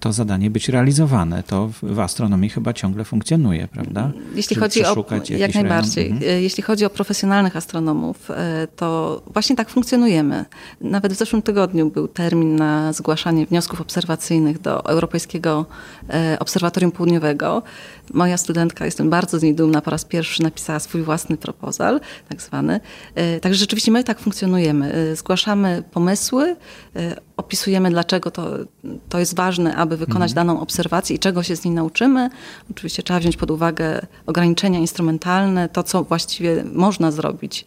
[0.00, 1.42] to zadanie być realizowane.
[1.42, 4.12] To w astronomii chyba ciągle funkcjonuje, prawda?
[4.34, 5.04] Jeśli chodzi o,
[5.38, 6.10] jak najbardziej.
[6.10, 6.30] Mhm.
[6.30, 10.44] E, jeśli chodzi o profesjonalnych astronomów, e, to właśnie tak funkcjonujemy.
[10.80, 15.66] Nawet w zeszłym tygodniu był termin na zgłaszanie wniosków obserwacyjnych do Europejskiego
[16.38, 17.62] Obserwatorium Południowego.
[18.14, 22.42] Moja studentka, jestem bardzo z niej dumna, po raz pierwszy napisała swój własny proposal, tak
[22.42, 22.80] zwany.
[23.42, 25.16] Także rzeczywiście my tak funkcjonujemy.
[25.16, 26.56] Zgłaszamy pomysły,
[27.36, 28.50] opisujemy, dlaczego to,
[29.08, 30.46] to jest ważne, aby wykonać mhm.
[30.46, 32.30] daną obserwację i czego się z niej nauczymy.
[32.70, 37.64] Oczywiście trzeba wziąć pod uwagę ograniczenia instrumentalne, to co właściwie można zrobić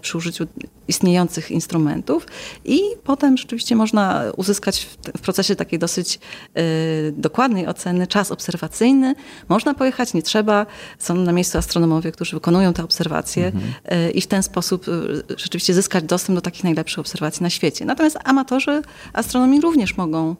[0.00, 0.46] przy użyciu
[0.88, 2.26] istniejących instrumentów
[2.64, 6.18] i potem rzeczywiście można uzyskać w, procesie takiej dosyć
[6.58, 9.14] y, dokładnej oceny czas obserwacyjny.
[9.48, 10.66] Można pojechać, nie trzeba.
[10.98, 13.72] Są na miejscu astronomowie, którzy wykonują te obserwacje mhm.
[14.06, 17.84] y, i w ten sposób y, rzeczywiście zyskać dostęp do takich najlepszych obserwacji na świecie.
[17.84, 18.82] Natomiast amatorzy
[19.12, 20.36] astronomii również mogą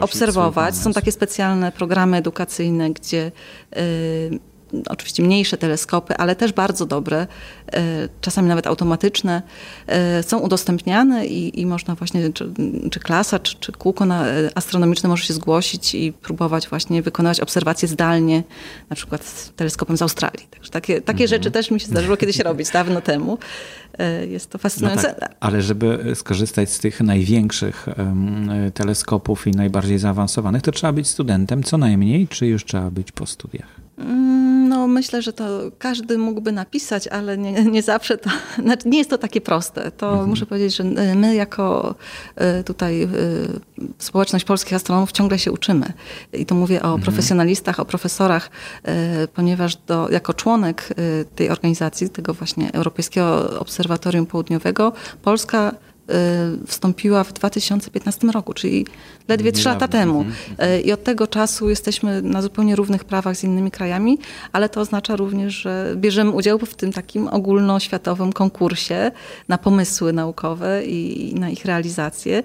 [0.00, 0.76] obserwować.
[0.76, 3.32] Są takie specjalne programy edukacyjne, gdzie
[4.88, 7.26] oczywiście mniejsze teleskopy, ale też bardzo dobre,
[7.72, 9.42] e, czasami nawet automatyczne,
[9.86, 12.52] e, są udostępniane i, i można właśnie, czy,
[12.90, 17.40] czy klasa, czy, czy kółko na, e, astronomiczne może się zgłosić i próbować właśnie wykonywać
[17.40, 18.42] obserwacje zdalnie,
[18.90, 20.46] na przykład z teleskopem z Australii.
[20.50, 21.28] Także takie, takie mhm.
[21.28, 23.38] rzeczy też mi się zdarzyło kiedyś robić, dawno temu.
[24.28, 25.08] Jest to fascynujące.
[25.08, 27.86] No tak, ale żeby skorzystać z tych największych
[28.74, 33.26] teleskopów i najbardziej zaawansowanych, to trzeba być studentem co najmniej, czy już trzeba być po
[33.26, 33.81] studiach?
[34.02, 35.44] Mm, no, myślę, że to
[35.78, 38.30] każdy mógłby napisać, ale nie, nie zawsze to,
[38.62, 39.90] znaczy nie jest to takie proste.
[39.90, 40.28] To mhm.
[40.28, 41.94] muszę powiedzieć, że y, my jako
[42.60, 43.08] y, tutaj y,
[43.98, 45.92] społeczność polskich astronomów ciągle się uczymy.
[46.32, 47.02] I tu mówię o mhm.
[47.02, 48.50] profesjonalistach, o profesorach,
[49.34, 50.88] ponieważ do, jako członek
[51.36, 55.91] tej organizacji, tego właśnie Europejskiego Obserwatorium Południowego, Polska Y,
[56.66, 58.86] wstąpiła w 2015 roku, czyli
[59.28, 60.20] ledwie trzy lata temu.
[60.20, 60.70] Mhm.
[60.70, 64.18] Y, I od tego czasu jesteśmy na zupełnie równych prawach z innymi krajami,
[64.52, 69.10] ale to oznacza również, że bierzemy udział w tym takim ogólnoświatowym konkursie
[69.48, 72.42] na pomysły naukowe i na ich realizację.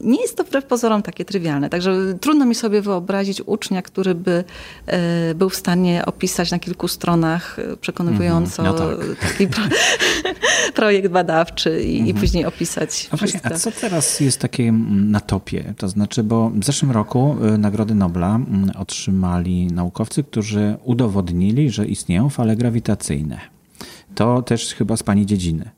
[0.00, 1.70] Nie jest to wbrew pozorom takie trywialne.
[1.70, 4.44] Także trudno mi sobie wyobrazić ucznia, który by
[4.86, 9.30] e, był w stanie opisać na kilku stronach e, przekonywująco mm, no tak.
[9.30, 9.62] taki pro,
[10.74, 12.08] projekt badawczy i, mm.
[12.08, 13.08] i, później opisać.
[13.10, 15.74] A, właśnie, a co teraz jest takie na topie?
[15.78, 18.40] To znaczy, bo w zeszłym roku e, Nagrody Nobla
[18.78, 23.40] otrzymali naukowcy, którzy udowodnili, że istnieją fale grawitacyjne.
[24.14, 25.70] To też chyba z pani dziedziny.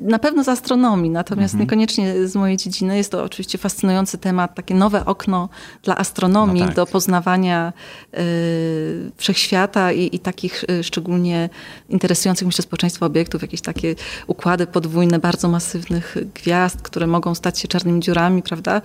[0.00, 1.60] Na pewno z astronomii, natomiast mhm.
[1.60, 2.96] niekoniecznie z mojej dziedziny.
[2.96, 5.48] Jest to oczywiście fascynujący temat, takie nowe okno
[5.82, 6.76] dla astronomii no tak.
[6.76, 7.72] do poznawania
[8.18, 11.50] y, wszechświata i, i, takich y, szczególnie
[11.88, 13.94] interesujących myślę społeczeństwo obiektów, jakieś takie
[14.26, 18.82] układy podwójne bardzo masywnych gwiazd, które mogą stać się czarnymi dziurami, prawda?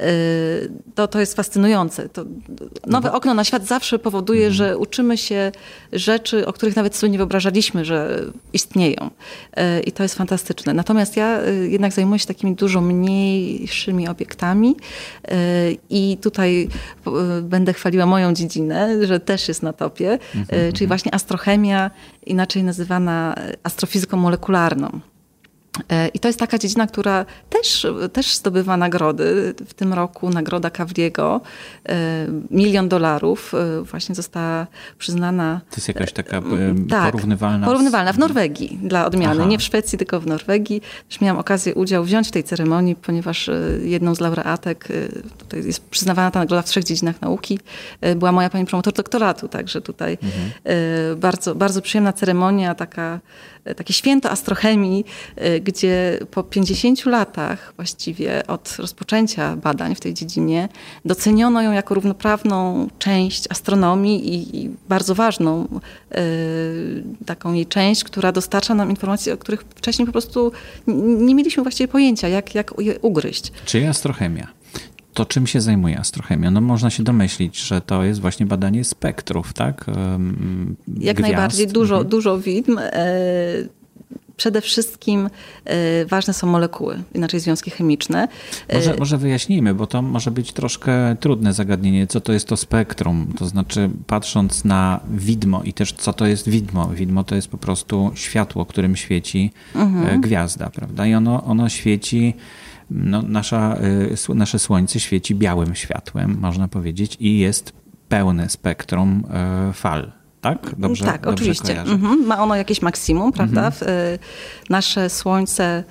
[0.00, 2.08] Y, to, to jest fascynujące.
[2.08, 2.24] To
[2.86, 4.54] nowe no okno na świat zawsze powoduje, mhm.
[4.54, 5.52] że uczymy się
[5.92, 9.10] rzeczy, o których nawet sobie nie wyobrażaliśmy, że istnieją.
[9.58, 10.74] Y, I to jest fantastyczne.
[10.74, 15.32] Natomiast ja y, jednak zajmuję się takimi dużo mniejszymi obiektami y,
[15.90, 16.68] i tutaj
[17.38, 20.88] y, będę chwaliła moją dziedzinę, że też jest na topie, mhm, czyli mhm.
[20.88, 21.90] właśnie astrochemia,
[22.26, 25.00] inaczej nazywana astrofizyką molekularną.
[25.88, 29.54] E, I to jest taka dziedzina, która też, też zdobywa nagrody.
[29.66, 31.40] W tym roku nagroda Kawliego,
[31.88, 34.66] e, milion dolarów, e, właśnie została
[34.98, 35.60] przyznana.
[35.70, 36.42] To jest jakaś taka
[36.88, 37.66] tak, porównywalna?
[37.66, 39.40] Porównywalna w Norwegii dla odmiany.
[39.40, 39.50] Aha.
[39.50, 40.82] Nie w Szwecji, tylko w Norwegii.
[41.08, 43.50] Też miałam okazję udział wziąć w tej ceremonii, ponieważ
[43.82, 44.88] jedną z laureatek,
[45.38, 47.58] tutaj jest przyznawana ta nagroda w trzech dziedzinach nauki,
[48.16, 51.20] była moja pani promotor doktoratu, także tutaj mhm.
[51.20, 53.20] bardzo, bardzo przyjemna ceremonia, taka
[53.74, 55.04] takie święto astrochemii,
[55.38, 60.68] y, gdzie po 50 latach właściwie od rozpoczęcia badań w tej dziedzinie
[61.04, 68.32] doceniono ją jako równoprawną część astronomii i, i bardzo ważną y, taką jej część, która
[68.32, 70.52] dostarcza nam informacji, o których wcześniej po prostu
[71.18, 73.52] nie mieliśmy właściwie pojęcia, jak, jak je ugryźć.
[73.64, 74.55] Czyli astrochemia
[75.16, 76.50] to czym się zajmuje astrochemia?
[76.50, 79.84] No można się domyślić, że to jest właśnie badanie spektrów, tak?
[81.00, 81.20] Jak Gwiazd.
[81.20, 82.10] najbardziej, dużo, mhm.
[82.10, 82.78] dużo widm.
[82.78, 82.92] E,
[84.36, 85.30] przede wszystkim
[85.64, 88.28] e, ważne są molekuły, inaczej związki chemiczne.
[88.74, 92.56] Może, e, może wyjaśnijmy, bo to może być troszkę trudne zagadnienie, co to jest to
[92.56, 93.32] spektrum.
[93.38, 96.88] To znaczy, patrząc na widmo i też co to jest widmo.
[96.88, 100.20] Widmo to jest po prostu światło, którym świeci mhm.
[100.20, 101.06] gwiazda, prawda?
[101.06, 102.34] I ono, ono świeci
[102.90, 103.76] no, nasza,
[104.30, 107.72] y, nasze Słońce świeci białym światłem, można powiedzieć, i jest
[108.08, 109.24] pełne spektrum
[109.70, 110.12] y, fal.
[110.40, 110.74] Tak?
[110.78, 111.80] Dobrze, tak, dobrze oczywiście.
[111.80, 112.26] Mhm.
[112.26, 113.66] Ma ono jakieś maksimum, prawda?
[113.66, 113.90] Mhm.
[113.90, 114.18] Y,
[114.70, 115.84] nasze Słońce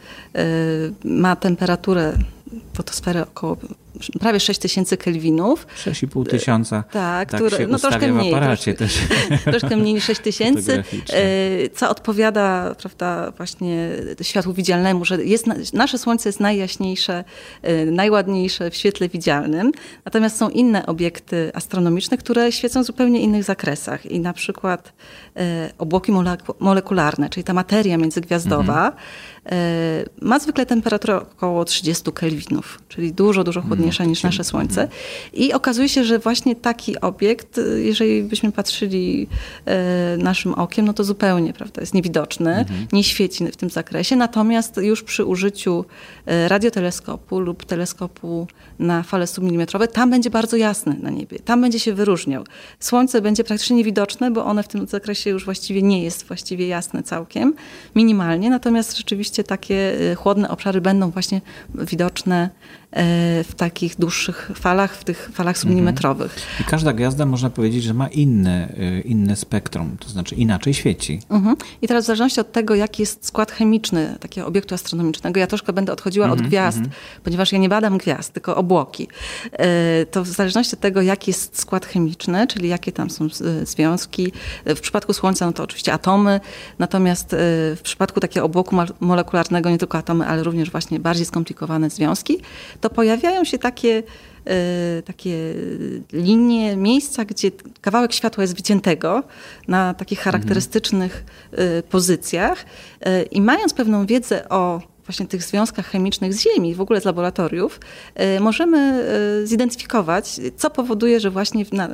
[1.06, 2.14] ma temperaturę
[2.74, 3.58] fotosferę około
[4.20, 5.68] prawie 6 tysięcy kelwinów.
[5.86, 6.84] 6,5 tysiąca.
[6.92, 8.34] Tak, tak które, no troszkę mniej.
[8.34, 9.00] Troszkę, też.
[9.52, 13.90] troszkę mniej niż 6 tysięcy, e, co odpowiada prawda, właśnie
[14.22, 17.24] światłu widzialnemu, że jest, nasze Słońce jest najjaśniejsze,
[17.62, 19.72] e, najładniejsze w świetle widzialnym,
[20.06, 24.94] natomiast są inne obiekty astronomiczne, które świecą w zupełnie innych zakresach i na przykład
[25.38, 26.12] e, obłoki
[26.60, 29.35] molekularne, czyli ta materia międzygwiazdowa, mhm
[30.22, 34.88] ma zwykle temperaturę około 30 kelwinów, czyli dużo, dużo chłodniejsze mniejsza niż nasze Słońce.
[35.34, 39.28] I okazuje się, że właśnie taki obiekt, jeżeli byśmy patrzyli
[39.66, 42.88] e, naszym okiem, no to zupełnie prawda, jest niewidoczny, mhm.
[42.94, 44.16] nie świeci w tym zakresie.
[44.16, 45.86] Natomiast już przy użyciu
[46.26, 48.48] e, radioteleskopu lub teleskopu
[48.80, 51.40] na fale submilimetrowe, tam będzie bardzo jasny na niebie.
[51.40, 52.44] Tam będzie się wyróżniał.
[52.80, 57.04] Słońce będzie praktycznie niewidoczne, bo one w tym zakresie już właściwie nie jest właściwie jasne
[57.04, 57.54] całkiem,
[57.96, 58.50] minimalnie.
[58.50, 61.42] Natomiast rzeczywiście takie e, chłodne obszary będą właśnie
[61.76, 62.50] widoczne
[63.44, 66.36] w takich dłuższych falach, w tych falach submilimetrowych.
[66.62, 68.74] I każda gwiazda można powiedzieć, że ma inne,
[69.06, 71.22] inne spektrum, to znaczy inaczej świeci.
[71.30, 71.56] Mhm.
[71.82, 75.74] I teraz w zależności od tego, jaki jest skład chemiczny takiego obiektu astronomicznego, ja troszkę
[75.74, 76.96] będę odchodziła od mhm, gwiazd, mhm.
[77.24, 79.08] ponieważ ja nie badam gwiazd, tylko obłoki.
[80.02, 83.66] Y, to w zależności od tego, jaki jest skład chemiczny, czyli jakie tam są y,
[83.66, 84.32] związki.
[84.66, 86.40] W przypadku Słońca, no to oczywiście atomy,
[86.80, 87.36] natomiast
[87.76, 92.38] w przypadku takiego obłoku molekularnego nie tylko atomy, ale również właśnie bardziej skomplikowane związki,
[92.86, 94.04] to pojawiają się takie,
[94.46, 95.54] e, takie
[96.14, 99.24] linie, miejsca, gdzie kawałek światła jest wyciętego
[99.68, 101.84] na takich charakterystycznych mhm.
[101.84, 102.66] pozycjach
[103.02, 107.06] e, i mając pewną wiedzę o właśnie tych związkach chemicznych z Ziemi, w ogóle z
[107.06, 107.80] laboratoriów,
[108.40, 109.06] możemy
[109.44, 111.88] zidentyfikować, co powoduje, że właśnie w, na,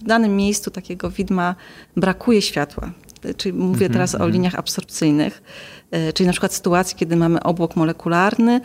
[0.00, 1.54] w danym miejscu takiego widma
[1.96, 2.90] brakuje światła.
[3.36, 4.32] Czyli mówię mhm, teraz o mhm.
[4.32, 5.42] liniach absorpcyjnych.
[5.90, 8.60] E, czyli na przykład sytuacji, kiedy mamy obłok molekularny,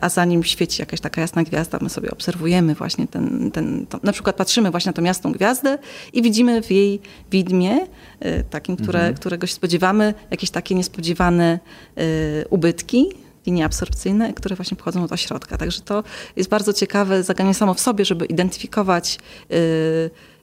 [0.00, 4.00] a, za nim świeci jakaś taka jasna gwiazda, my sobie obserwujemy właśnie ten, ten to,
[4.02, 5.78] na przykład patrzymy właśnie na tą jasną gwiazdę
[6.12, 7.78] i widzimy w jej widmie,
[8.20, 9.14] e, takim, które, mhm.
[9.14, 11.58] którego się spodziewamy, jakieś takie niespodziewane
[11.96, 13.06] e, ubytki
[13.46, 15.56] linie absorpcyjne, które właśnie pochodzą od ośrodka.
[15.56, 16.04] Także to
[16.36, 19.18] jest bardzo ciekawe zagadnienie samo w sobie, żeby identyfikować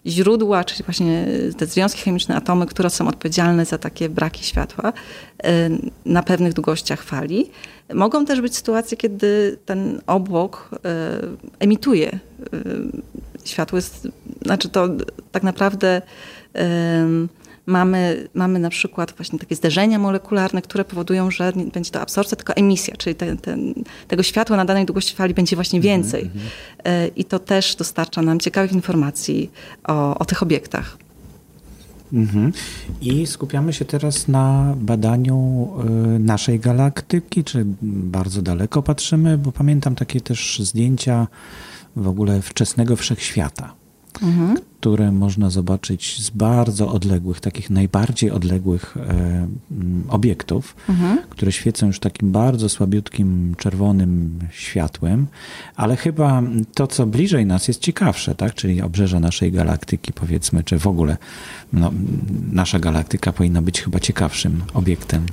[0.08, 1.26] źródła, czyli właśnie
[1.58, 4.94] te związki chemiczne, atomy, które są odpowiedzialne za takie braki światła
[6.06, 7.50] na pewnych długościach fali.
[7.94, 10.70] Mogą też być sytuacje, kiedy ten obłok
[11.60, 12.20] emituje
[13.46, 13.78] światło.
[13.78, 14.08] Jest,
[14.42, 14.90] znaczy to
[15.32, 16.02] tak naprawdę
[17.66, 22.38] Mamy, mamy na przykład właśnie takie zderzenia molekularne, które powodują, że nie będzie to absorpcja,
[22.38, 23.58] tylko emisja, czyli te, te,
[24.08, 26.26] tego światła na danej długości fali będzie właśnie mhm, więcej.
[26.26, 27.12] Mm-hmm.
[27.16, 29.52] I to też dostarcza nam ciekawych informacji
[29.84, 30.98] o, o tych obiektach.
[32.14, 32.52] Mhm.
[33.02, 35.70] I skupiamy się teraz na badaniu
[36.16, 41.28] y, naszej galaktyki, czy bardzo daleko patrzymy, bo pamiętam takie też zdjęcia
[41.96, 43.74] w ogóle wczesnego wszechświata.
[44.22, 49.48] Mhm które można zobaczyć z bardzo odległych, takich najbardziej odległych e,
[50.10, 51.20] obiektów, mhm.
[51.30, 55.28] które świecą już takim bardzo słabiutkim czerwonym światłem,
[55.76, 56.42] ale chyba
[56.74, 58.54] to, co bliżej nas jest ciekawsze, tak?
[58.54, 61.18] czyli obrzeża naszej galaktyki, powiedzmy, czy w ogóle
[61.74, 61.92] no,
[62.52, 65.26] nasza galaktyka powinna być chyba ciekawszym obiektem.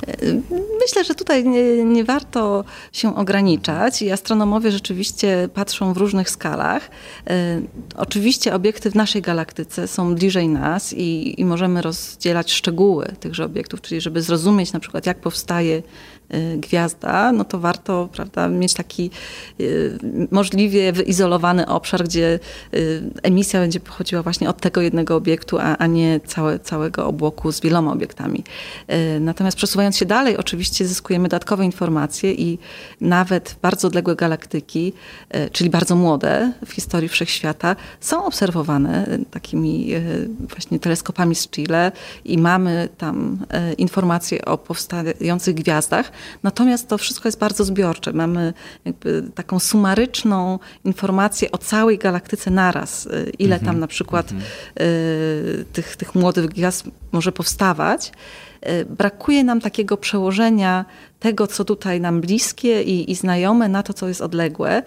[0.81, 6.91] Myślę, że tutaj nie, nie warto się ograniczać i astronomowie rzeczywiście patrzą w różnych skalach.
[7.27, 7.61] E,
[7.97, 13.44] oczywiście obiekty w naszej galaktyce galaktyce są bliżej nas i, i możemy rozdzielać szczegóły tychże
[13.44, 15.83] obiektów, czyli żeby zrozumieć na przykład, jak powstaje
[16.57, 19.11] gwiazda, no to warto prawda, mieć taki
[19.61, 19.99] y,
[20.31, 22.38] możliwie wyizolowany obszar, gdzie
[22.75, 27.53] y, emisja będzie pochodziła właśnie od tego jednego obiektu, a, a nie całe, całego obłoku
[27.53, 28.45] z wieloma obiektami.
[29.21, 32.59] Natomiast przesuwając się dalej, oczywiście zyskujemy dodatkowe informacje i
[33.01, 34.93] nawet bardzo odległe galaktyki,
[35.53, 39.93] czyli bardzo młode w historii wszechświata, są obserwowane takimi
[40.38, 41.93] właśnie teleskopami z Chile
[42.25, 43.38] i mamy tam
[43.79, 48.12] informacje o powstających gwiazdach, Natomiast to wszystko jest bardzo zbiorcze.
[48.12, 48.52] Mamy
[49.35, 53.06] taką sumaryczną informację o całej galaktyce naraz.
[53.06, 53.80] Y, ile tam mhm.
[53.80, 54.50] na przykład mhm.
[54.80, 58.12] y, tych, tych młodych gwiazd może powstawać.
[58.68, 60.85] Y, brakuje nam takiego przełożenia
[61.20, 64.83] tego, co tutaj nam bliskie i, i znajome, na to, co jest odległe,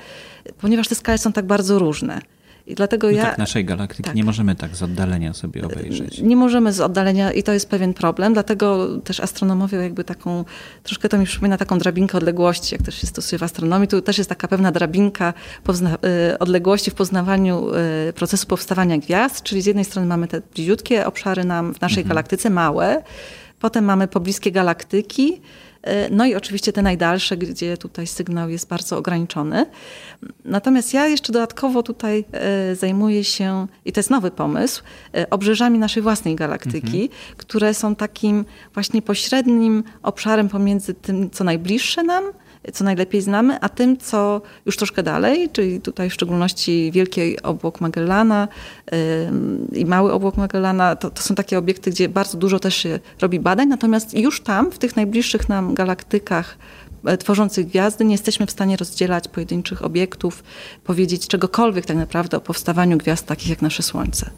[0.62, 2.22] ponieważ te skale są tak bardzo różne.
[2.68, 3.24] I dlatego no ja.
[3.24, 4.16] Tak, naszej galaktyki tak.
[4.16, 6.22] nie możemy tak z oddalenia sobie obejrzeć.
[6.22, 10.46] Nie możemy z oddalenia i to jest pewien problem, dlatego też astronomowie jakby taką,
[10.84, 13.88] troszkę to mi przypomina taką drabinkę odległości, jak też się stosuje w astronomii.
[13.88, 15.34] Tu też jest taka pewna drabinka
[16.34, 17.70] y, odległości w poznawaniu
[18.10, 22.02] y, procesu powstawania gwiazd, czyli z jednej strony mamy te bliziutkie obszary nam w naszej
[22.02, 22.10] mhm.
[22.10, 23.04] galaktyce, małe,
[23.60, 25.42] potem mamy pobliskie galaktyki,
[26.12, 29.66] no i oczywiście te najdalsze, gdzie tutaj sygnał jest bardzo ograniczony.
[30.46, 34.84] Natomiast ja jeszcze dodatkowo tutaj e, zajmuję się, i to jest nowy pomysł,
[35.16, 37.10] e, obrzeżami naszej własnej galaktyki, mhm.
[37.38, 42.24] które są takim właśnie pośrednim obszarem pomiędzy tym, co najbliższe nam,
[42.74, 47.82] co najlepiej znamy, a tym, co już troszkę dalej, czyli tutaj w szczególności Wielki Obłok
[47.82, 48.48] Magellana
[49.72, 53.40] i Mały Obłok Magellana, to, to są takie obiekty, gdzie bardzo dużo też się robi
[53.40, 56.58] badań, natomiast już tam, w tych najbliższych nam galaktykach,
[57.06, 60.44] e, tworzących gwiazdy, nie jesteśmy w stanie rozdzielać pojedynczych obiektów,
[60.84, 64.30] powiedzieć czegokolwiek tak naprawdę o powstawaniu gwiazd takich jak nasze Słońce.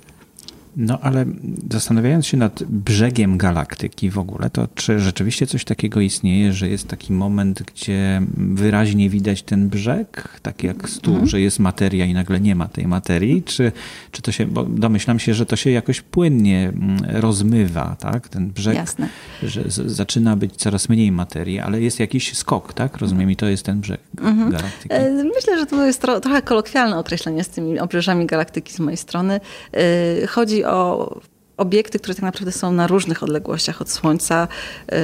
[0.78, 1.26] No ale
[1.72, 6.88] zastanawiając się nad brzegiem galaktyki w ogóle, to czy rzeczywiście coś takiego istnieje, że jest
[6.88, 11.30] taki moment, gdzie wyraźnie widać ten brzeg, tak jak stół, mhm.
[11.30, 13.72] że jest materia i nagle nie ma tej materii, czy,
[14.12, 18.50] czy to się, bo domyślam się, że to się jakoś płynnie mm, rozmywa, tak, ten
[18.50, 19.10] brzeg, Jasne.
[19.44, 23.64] że zaczyna być coraz mniej materii, ale jest jakiś skok, tak, rozumiem i to jest
[23.64, 24.52] ten brzeg mhm.
[24.52, 24.96] galaktyki.
[24.96, 28.98] E, myślę, że to jest tro, trochę kolokwialne określenie z tymi obrzeżami galaktyki z mojej
[28.98, 29.40] strony.
[29.74, 30.28] E,
[30.66, 31.20] o
[31.58, 34.48] obiekty, które tak naprawdę są na różnych odległościach od Słońca.
[34.94, 34.98] Y,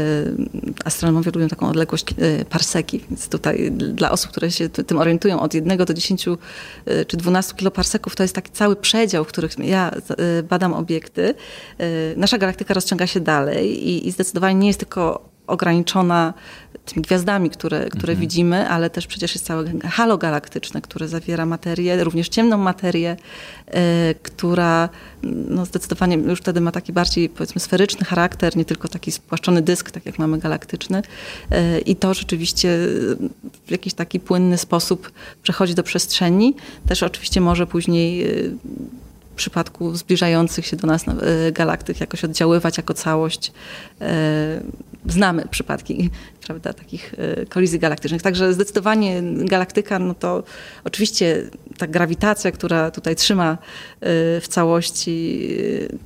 [0.86, 5.54] astronomowie lubią taką odległość y, parseki, więc tutaj dla osób, które się tym orientują od
[5.54, 6.38] 1 do 10 y,
[7.08, 9.92] czy 12 kiloparseków, to jest taki cały przedział, w którym ja
[10.50, 11.34] badam obiekty.
[12.18, 16.34] Nasza galaktyka rozciąga się dalej i, i zdecydowanie nie jest tylko ograniczona
[16.86, 18.20] tymi gwiazdami, które, które mhm.
[18.20, 23.16] widzimy, ale też przecież jest całe halo galaktyczne, które zawiera materię, również ciemną materię,
[23.68, 23.74] y,
[24.24, 24.90] która
[25.24, 29.92] no, zdecydowanie już wtedy ma taki bardziej powiedzmy sferyczny charakter, nie tylko taki spłaszczony dysk,
[29.92, 31.02] tak jak mamy galaktyczny.
[31.52, 32.78] Y, I to rzeczywiście
[33.68, 35.12] w jakiś taki płynny sposób
[35.44, 36.56] przechodzi do przestrzeni.
[36.88, 38.52] Też oczywiście może później y,
[39.42, 41.06] przypadku zbliżających się do nas
[41.52, 43.52] galaktyk jakoś oddziaływać jako całość.
[45.06, 46.10] Znamy przypadki
[46.46, 47.16] prawda, takich
[47.50, 48.22] kolizji galaktycznych.
[48.22, 50.44] Także zdecydowanie galaktyka, no to
[50.84, 51.44] oczywiście
[51.78, 53.58] ta grawitacja, która tutaj trzyma
[54.42, 55.48] w całości,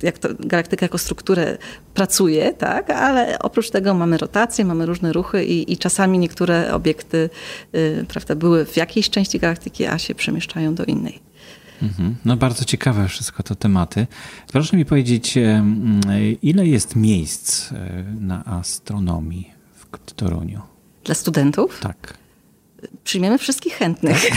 [0.02, 1.58] jak to galaktyka jako strukturę
[1.94, 7.30] pracuje, tak, ale oprócz tego mamy rotację, mamy różne ruchy i, i czasami niektóre obiekty
[8.08, 11.20] prawda, były w jakiejś części galaktyki, a się przemieszczają do innej.
[11.82, 12.16] Mhm.
[12.24, 14.06] No bardzo ciekawe wszystko to tematy.
[14.52, 15.34] Proszę mi powiedzieć,
[16.42, 19.50] ile jest miejsc e, na astronomii
[20.06, 20.62] w Toruniu?
[21.04, 21.80] Dla studentów?
[21.80, 22.18] Tak.
[23.04, 24.30] Przyjmiemy wszystkich chętnych.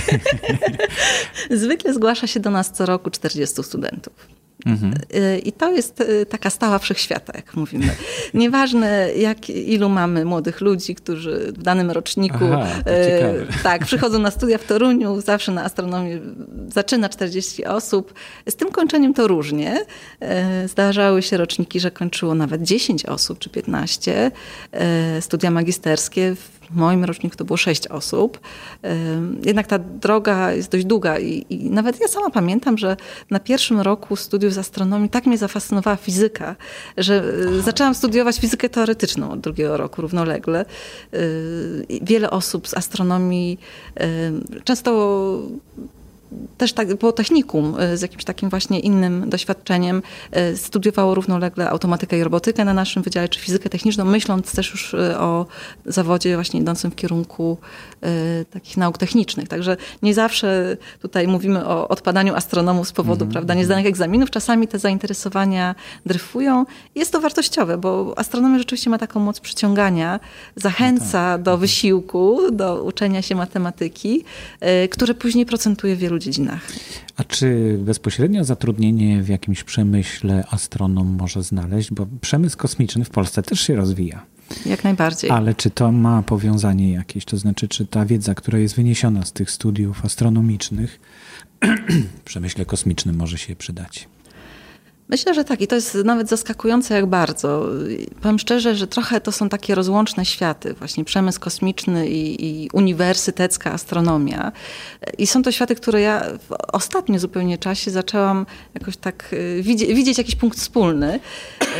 [1.51, 4.38] Zwykle zgłasza się do nas co roku 40 studentów.
[4.65, 4.93] Mhm.
[5.15, 7.89] Y, I to jest y, taka stała wszechświata, jak mówimy.
[8.33, 14.31] Nieważne, jak, ilu mamy młodych ludzi, którzy w danym roczniku Aha, y, tak, przychodzą na
[14.31, 16.19] studia w Toruniu, zawsze na astronomię
[16.73, 18.13] zaczyna 40 osób.
[18.49, 19.85] Z tym kończeniem to różnie.
[20.65, 24.31] Zdarzały się roczniki, że kończyło nawet 10 osób czy 15.
[25.19, 28.39] Studia magisterskie w moim roczniku to było 6 osób.
[29.43, 32.97] Jednak ta droga jest dość długa i, i nawet ja sama pamiętam, że
[33.29, 36.55] na pierwszym roku studiów z astronomii tak mnie zafascynowała fizyka,
[36.97, 37.61] że e, Aha.
[37.61, 40.59] zaczęłam studiować fizykę teoretyczną od drugiego roku równolegle.
[40.59, 41.17] E,
[42.01, 43.59] wiele osób z astronomii
[44.63, 44.89] często
[46.57, 50.01] też tak, było technikum e, z jakimś takim właśnie innym doświadczeniem.
[50.31, 54.93] E, studiowało równolegle automatykę i robotykę na naszym wydziale, czy fizykę techniczną, myśląc też już
[54.93, 55.45] e, o
[55.85, 57.57] zawodzie właśnie idącym w kierunku
[58.51, 59.47] takich nauk technicznych.
[59.47, 63.33] Także nie zawsze tutaj mówimy o odpadaniu astronomów z powodu mm -hmm.
[63.33, 64.29] prawda, niezdanych egzaminów.
[64.29, 65.75] Czasami te zainteresowania
[66.05, 66.65] dryfują.
[66.95, 70.19] Jest to wartościowe, bo astronomia rzeczywiście ma taką moc przyciągania,
[70.55, 71.41] zachęca no tak.
[71.41, 74.23] do wysiłku, do uczenia się matematyki,
[74.89, 76.67] które później procentuje wielu dziedzinach.
[77.17, 81.91] A czy bezpośrednio zatrudnienie w jakimś przemyśle astronom może znaleźć?
[81.91, 84.25] Bo przemysł kosmiczny w Polsce też się rozwija.
[84.65, 85.29] Jak najbardziej.
[85.29, 87.25] Ale czy to ma powiązanie jakieś?
[87.25, 90.99] To znaczy, czy ta wiedza, która jest wyniesiona z tych studiów astronomicznych
[92.19, 94.07] w przemyśle kosmicznym może się przydać?
[95.09, 97.65] Myślę, że tak i to jest nawet zaskakujące jak bardzo.
[98.21, 103.71] Powiem szczerze, że trochę to są takie rozłączne światy, właśnie przemysł kosmiczny i, i uniwersytecka
[103.71, 104.51] astronomia.
[105.17, 109.93] I są to światy, które ja w ostatnim zupełnie czasie zaczęłam jakoś tak y, widzieć,
[109.93, 111.19] widzieć jakiś punkt wspólny.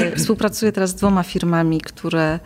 [0.02, 2.40] Y, współpracuję teraz z dwoma firmami, które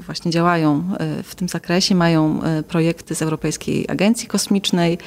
[0.00, 0.84] właśnie działają
[1.24, 4.98] w tym zakresie, mają projekty z Europejskiej Agencji Kosmicznej.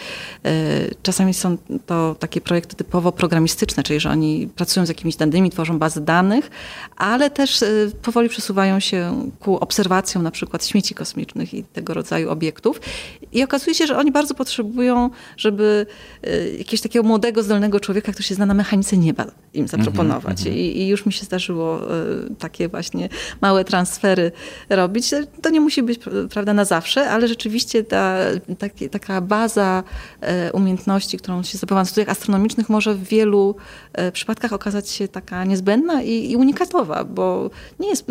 [1.03, 5.79] Czasami są to takie projekty typowo programistyczne, czyli że oni pracują z jakimiś danymi, tworzą
[5.79, 6.49] bazy danych,
[6.97, 7.63] ale też
[8.01, 12.81] powoli przesuwają się ku obserwacjom na przykład śmieci kosmicznych i tego rodzaju obiektów.
[13.31, 15.85] I okazuje się, że oni bardzo potrzebują, żeby
[16.27, 19.23] y, jakiegoś takiego młodego, zdolnego człowieka, który się zna na mechanice nieba,
[19.53, 20.41] im mhm, zaproponować.
[20.41, 20.57] Mm -hmm.
[20.57, 23.09] I, I, już mi się zdarzyło y, takie właśnie
[23.41, 24.31] małe transfery
[24.69, 25.11] robić.
[25.41, 25.99] To nie musi być
[26.29, 28.17] prawda na zawsze, ale rzeczywiście ta,
[28.57, 29.83] taki, taka baza
[30.53, 33.55] umiejętności, którą się zdobywa na studiach astronomicznych może w wielu
[34.13, 37.49] przypadkach okazać się taka niezbędna i, i, unikatowa, bo
[37.79, 38.05] nie jest,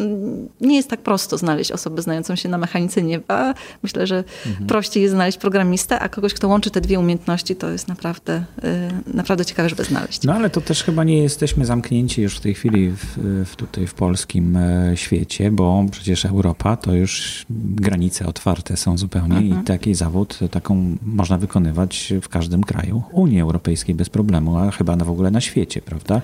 [0.61, 3.55] nie jest tak prosto znaleźć osobę znającą się na mechanice nieba.
[3.83, 4.67] Myślę, że mhm.
[4.67, 8.45] prościej jest znaleźć programistę, a kogoś, kto łączy te dwie umiejętności, to jest naprawdę,
[9.09, 10.23] y, naprawdę ciekawe, żeby znaleźć.
[10.23, 13.87] No ale to też chyba nie jesteśmy zamknięci już w tej chwili w, w tutaj
[13.87, 19.63] w polskim e, świecie, bo przecież Europa to już granice otwarte są zupełnie mhm.
[19.63, 24.97] i taki zawód taką można wykonywać w każdym kraju Unii Europejskiej bez problemu, a chyba
[24.97, 26.21] w ogóle na świecie, prawda?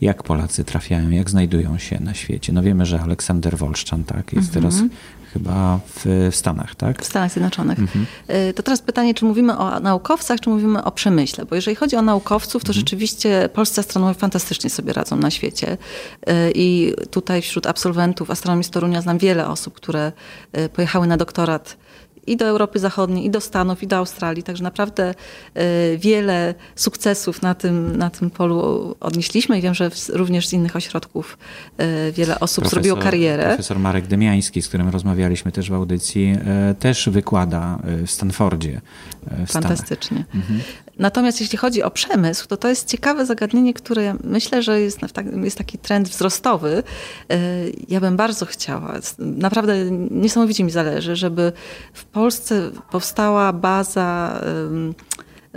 [0.00, 2.52] jak Polacy trafiają, jak znajdują się na świecie.
[2.52, 4.62] No wiemy, że Aleksander Wolszczan tak, jest mhm.
[4.62, 4.90] teraz
[5.34, 7.02] chyba w, Stanach, tak?
[7.02, 7.78] W Stanach Zjednoczonych.
[7.78, 8.06] Mhm.
[8.48, 11.44] Y, to teraz pytanie, czy mówimy o naukowcach, czy mówimy o przemyśle?
[11.44, 12.74] Bo jeżeli chodzi o naukowców, to mhm.
[12.74, 15.72] rzeczywiście polscy astronomowie fantastycznie sobie radzą na świecie.
[15.72, 20.12] Y, I tutaj wśród absolwentów astronomii z Torunia znam wiele osób, które
[20.58, 21.76] y, pojechały na doktorat
[22.26, 24.42] i do Europy Zachodniej, i do Stanów, i do Australii.
[24.42, 25.14] Także naprawdę
[25.54, 30.76] e, wiele sukcesów na tym, na tym polu odnieśliśmy i wiem, że również z innych
[30.76, 31.38] ośrodków
[31.76, 33.44] e, wiele osób profesor, zrobiło karierę.
[33.44, 38.80] Profesor Marek Demiański, z którym rozmawialiśmy też w audycji, e, też wykłada w Stanfordzie.
[39.46, 40.24] W Fantastycznie.
[40.34, 40.60] Mhm.
[40.98, 44.98] Natomiast jeśli chodzi o przemysł, to to jest ciekawe zagadnienie, które myślę, że jest,
[45.44, 46.82] jest taki trend wzrostowy.
[47.88, 51.52] Ja bym bardzo chciała, naprawdę niesamowicie mi zależy, żeby
[51.92, 54.40] w Polsce powstała baza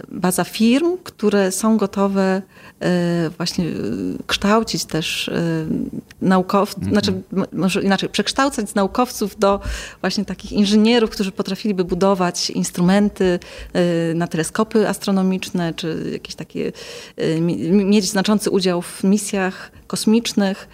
[0.09, 2.41] baza firm, które są gotowe
[2.79, 3.71] e, właśnie e,
[4.27, 5.31] kształcić też
[6.21, 6.93] naukowców, mm -hmm.
[6.93, 7.21] znaczy
[7.53, 9.59] może inaczej, przekształcać z naukowców do
[10.01, 13.39] właśnie takich inżynierów, którzy potrafiliby budować instrumenty
[14.15, 16.71] na teleskopy astronomiczne, czy jakieś takie,
[17.71, 20.67] mieć znaczący udział w misjach kosmicznych.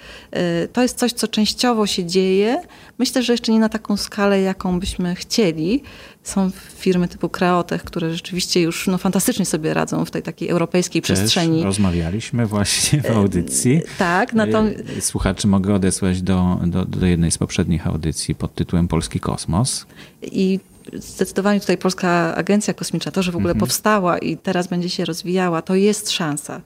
[0.74, 2.62] To jest coś, co częściowo się dzieje.
[2.98, 5.84] Myślę, że jeszcze nie na taką skalę, jaką byśmy chcieli.
[6.24, 11.02] Są firmy typu Kreotech, które rzeczywiście już no, fantastycznie sobie radzą w tej takiej europejskiej
[11.02, 11.64] Też przestrzeni.
[11.64, 13.82] rozmawialiśmy właśnie w audycji.
[13.98, 14.34] Tak.
[14.34, 14.84] Natomiast...
[15.00, 19.86] Słuchaczy mogę odesłać do, do, do jednej z poprzednich audycji pod tytułem Polski Kosmos.
[20.22, 20.60] I
[20.94, 23.60] zdecydowanie tutaj Polska Agencja Kosmiczna, to, że w ogóle mhm.
[23.60, 26.62] powstała i teraz będzie się rozwijała, to jest szansa.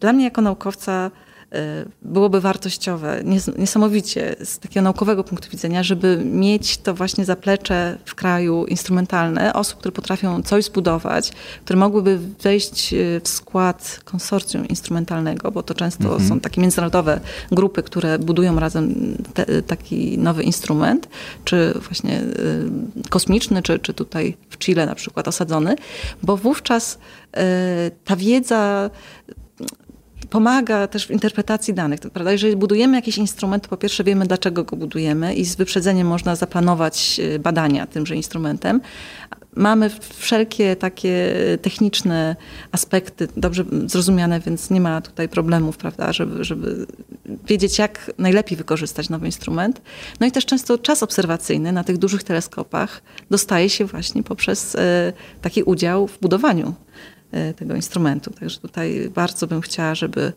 [0.00, 1.10] Dla mnie jako naukowca
[2.02, 3.22] byłoby wartościowe,
[3.58, 9.78] niesamowicie z takiego naukowego punktu widzenia, żeby mieć to właśnie zaplecze w kraju instrumentalne osób,
[9.78, 11.32] które potrafią coś zbudować,
[11.64, 16.28] które mogłyby wejść y, w skład konsorcjum instrumentalnego, bo to często mhm.
[16.28, 17.20] są takie międzynarodowe
[17.52, 21.08] grupy, które budują razem te, taki nowy instrument,
[21.44, 25.76] czy właśnie y, kosmiczny, czy, czy tutaj w Chile na przykład osadzony,
[26.22, 26.98] bo wówczas
[28.04, 28.90] ta wiedza
[30.30, 32.00] pomaga też w interpretacji danych.
[32.00, 32.32] Prawda?
[32.32, 36.36] Jeżeli budujemy jakiś instrument, to po pierwsze wiemy, dlaczego go budujemy i z wyprzedzeniem można
[36.36, 38.80] zaplanować e, badania tymże instrumentem.
[39.56, 42.36] Mamy wszelkie takie techniczne
[42.72, 46.86] aspekty dobrze zrozumiane, więc nie ma tutaj problemów, prawda, żeby, żeby
[47.46, 49.82] wiedzieć, jak najlepiej wykorzystać nowy instrument.
[50.20, 55.12] No i też często czas obserwacyjny na tych dużych teleskopach dostaje się właśnie poprzez e,
[55.42, 56.74] taki udział w budowaniu
[57.56, 58.30] tego instrumentu.
[58.30, 60.32] Także tutaj bardzo bym chciała, żeby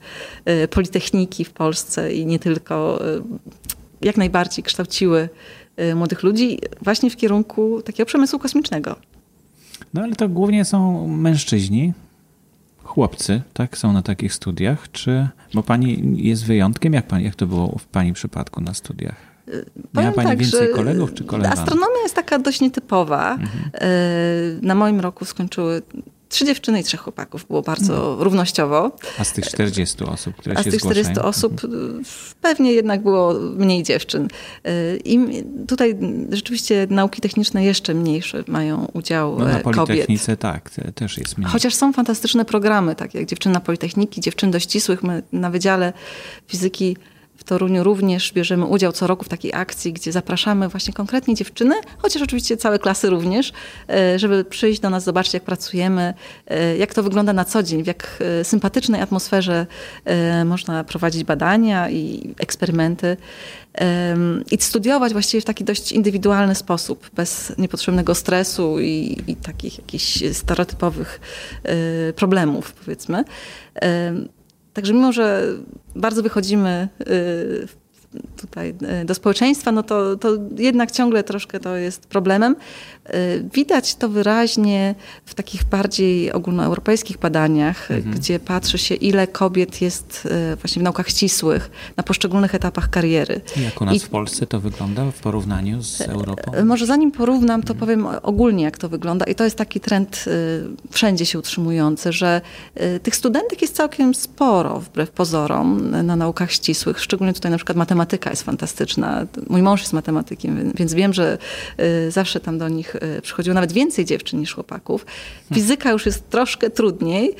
[0.45, 3.21] e, politechniki w Polsce i nie tylko e,
[4.01, 5.29] jak najbardziej kształciły
[5.95, 8.95] młodych ludzi właśnie w kierunku takiego przemysłu kosmicznego.
[9.93, 11.93] No ale to głównie są mężczyźni,
[12.83, 13.77] chłopcy, tak?
[13.77, 15.27] Są na takich studiach, czy...
[15.53, 16.93] Bo pani jest wyjątkiem?
[16.93, 19.15] Jak, pani, jak to było w pani przypadku na studiach?
[19.93, 21.59] Miała Pani tak, więcej kolegów czy koleżanek?
[21.59, 23.33] Astronomia jest taka dość nietypowa.
[23.33, 23.69] Mhm.
[24.61, 25.81] Na moim roku skończyły
[26.31, 27.47] trzy dziewczyny i trzech chłopaków.
[27.47, 28.21] Było bardzo hmm.
[28.21, 28.91] równościowo.
[29.19, 31.29] A z tych 40 osób, które A się z tych 40 zgłaszają?
[31.29, 32.03] osób mhm.
[32.41, 34.27] pewnie jednak było mniej dziewczyn.
[35.05, 35.97] I tutaj
[36.31, 41.51] rzeczywiście nauki techniczne jeszcze mniejsze mają udział no, na e, Politechnice tak, też jest mniej.
[41.51, 45.03] Chociaż są fantastyczne programy, takie jak Dziewczyny na Politechniki, Dziewczyn do ścisłych.
[45.03, 45.93] My na Wydziale
[46.47, 46.97] Fizyki
[47.41, 51.75] w Toruniu również bierzemy udział co roku w takiej akcji, gdzie zapraszamy właśnie konkretnie dziewczyny,
[51.97, 53.53] chociaż oczywiście całe klasy również,
[53.89, 56.13] e, żeby przyjść do nas, zobaczyć jak pracujemy,
[56.47, 59.67] e, jak to wygląda na co dzień, w jak e, sympatycznej atmosferze
[60.45, 63.17] można prowadzić badania i eksperymenty
[64.51, 70.23] i studiować właściwie w taki dość indywidualny sposób, bez niepotrzebnego stresu i, i takich jakichś
[70.33, 71.19] stereotypowych
[72.15, 73.23] problemów, powiedzmy.
[74.73, 75.43] Także mimo, że
[75.95, 77.67] bardzo wychodzimy y,
[78.37, 82.55] tutaj e, do społeczeństwa, no to, to jednak ciągle troszkę to jest problemem.
[83.05, 84.95] E, widać to wyraźnie
[85.25, 88.15] w takich bardziej ogólnoeuropejskich badaniach, mhm.
[88.15, 93.41] gdzie patrzy się, ile kobiet jest e, właśnie w naukach ścisłych na poszczególnych etapach kariery.
[93.57, 96.51] Jak u nas I, w Polsce to wygląda w porównaniu z Europą?
[96.65, 97.79] Może zanim porównam, to mhm.
[97.79, 99.25] powiem ogólnie, jak to wygląda.
[99.25, 100.25] I to jest taki trend
[100.91, 102.41] wszędzie się utrzymujący, że
[103.03, 108.00] tych studentek jest całkiem sporo, wbrew pozorom, na naukach ścisłych, szczególnie tutaj na przykład matematyka
[108.01, 109.27] matematyka jest fantastyczna.
[109.49, 111.37] Mój mąż jest matematykiem, więc wiem, że
[112.07, 115.05] y, zawsze tam do nich y, przychodziło nawet więcej dziewczyn niż chłopaków.
[115.53, 117.35] Fizyka już jest troszkę trudniej.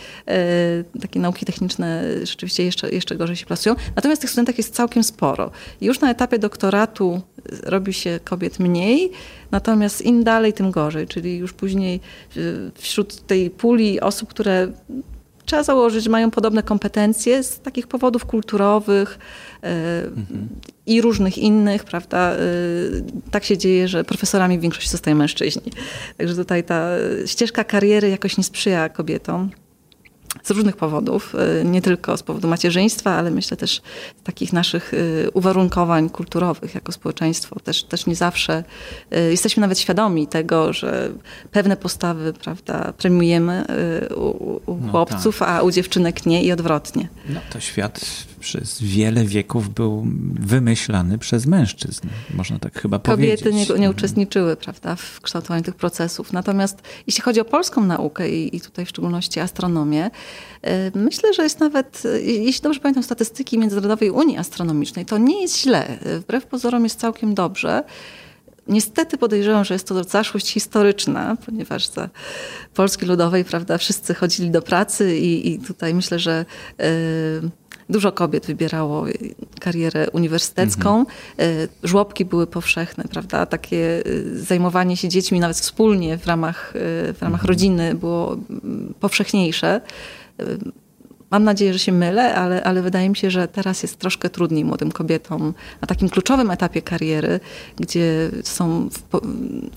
[0.96, 3.76] Y, takie nauki techniczne rzeczywiście jeszcze, jeszcze gorzej się plasują.
[3.96, 5.52] Natomiast tych studentek jest całkiem sporo.
[5.82, 7.22] Już na etapie doktoratu
[7.64, 9.12] robi się kobiet mniej,
[9.52, 11.08] natomiast im dalej, tym gorzej.
[11.08, 12.00] Czyli już później
[12.76, 14.68] wśród tej puli osób, które
[15.52, 19.20] trzeba założyć, że mają podobne kompetencje z takich powodów kulturowych
[19.62, 20.50] mhm.
[20.86, 22.32] i różnych innych, prawda?
[22.32, 22.38] E,
[23.32, 25.72] tak się dzieje, że profesorami w większości zostają mężczyźni.
[26.18, 26.90] Także tutaj ta
[27.26, 29.50] ścieżka kariery jakoś nie sprzyja kobietom
[30.44, 33.82] z różnych powodów, y, nie tylko z powodu macierzyństwa, ale myślę też
[34.22, 37.60] z takich naszych y, uwarunkowań kulturowych jako społeczeństwo.
[37.60, 38.64] Też, też nie zawsze
[39.14, 41.12] y, jesteśmy nawet świadomi tego, że
[41.52, 43.66] pewne postawy prawda, premiujemy
[44.16, 45.50] u, u no chłopców, tak.
[45.50, 47.08] a u dziewczynek nie i odwrotnie.
[47.30, 53.44] No to świat przez wiele wieków był wymyślany przez mężczyzn, można tak chyba Kobiety powiedzieć.
[53.44, 53.92] Kobiety nie, nie mhm.
[53.92, 56.34] uczestniczyły prawda, w kształtowaniu tych procesów.
[56.34, 60.12] Natomiast jeśli chodzi o polską naukę i, i tutaj w szczególności astronomię,
[60.62, 65.42] e, myślę, że jest nawet, e, jeśli dobrze pamiętam statystyki Międzynarodowej Unii Astronomicznej, to nie
[65.42, 65.98] jest źle.
[66.20, 67.84] Wbrew pozorom jest całkiem dobrze
[68.68, 72.10] Niestety podejrzewam, że jest to zaszłość historyczna, ponieważ za
[72.74, 76.46] Polski Ludowej prawda, wszyscy chodzili do pracy i, i tutaj myślę, że
[77.92, 79.06] Dużo kobiet wybierało
[79.60, 81.00] karierę uniwersytecką.
[81.00, 81.68] Mhm.
[81.84, 83.46] Żłobki były powszechne, prawda?
[83.46, 87.48] Takie y, zajmowanie się dziećmi nawet wspólnie w ramach, y, w ramach mhm.
[87.48, 89.82] rodziny było mm, powszechniejsze.
[91.32, 94.66] Mam nadzieję, że się mylę, ale, ale wydaje mi się, że teraz jest troszkę trudniej
[94.66, 97.40] młodym kobietom na takim kluczowym etapie kariery,
[97.78, 99.00] gdzie są w,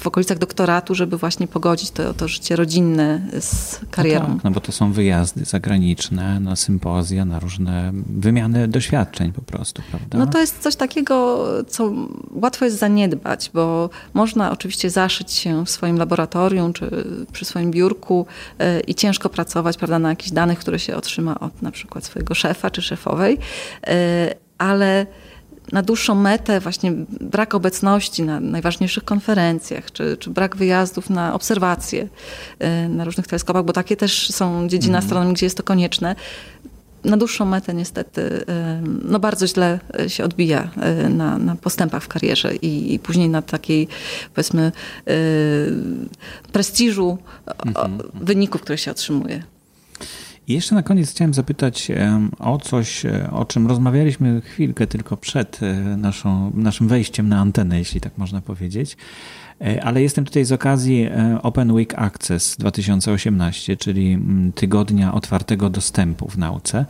[0.02, 4.28] w okolicach doktoratu, żeby właśnie pogodzić to, to życie rodzinne z karierą.
[4.28, 9.42] No tak, no bo to są wyjazdy zagraniczne na sympozja, na różne wymiany doświadczeń po
[9.42, 10.18] prostu, prawda?
[10.18, 11.92] No to jest coś takiego, co
[12.30, 16.90] łatwo jest zaniedbać, bo można oczywiście zaszyć się w swoim laboratorium czy
[17.32, 18.26] przy swoim biurku
[18.58, 22.34] e, i ciężko pracować, prawda, na jakichś danych, które się otrzyma od na przykład swojego
[22.34, 23.38] szefa czy szefowej,
[23.86, 25.06] e, ale
[25.72, 32.08] na dłuższą metę właśnie brak obecności na najważniejszych konferencjach, czy, czy brak wyjazdów na obserwacje
[32.58, 35.04] e, na różnych teleskopach, bo takie też są dziedziny mm.
[35.04, 36.16] astronomii, gdzie jest to konieczne.
[37.04, 40.70] Na dłuższą metę niestety e, no bardzo źle się odbija
[41.10, 43.88] na, na postępach w karierze i, i później na takiej
[44.34, 44.72] powiedzmy
[46.52, 47.18] prestiżu
[47.64, 48.02] mm -hmm.
[48.14, 49.53] wyników, które się otrzymuje.
[50.48, 51.88] I jeszcze na koniec chciałem zapytać
[52.38, 57.78] o coś, e, o czym rozmawialiśmy chwilkę tylko przed e, naszą, naszym wejściem na antenę,
[57.78, 58.96] jeśli tak można powiedzieć.
[59.60, 61.08] E, ale jestem tutaj z okazji
[61.42, 66.86] Open Week Access 2018, czyli mm, tygodnia otwartego dostępu w nauce.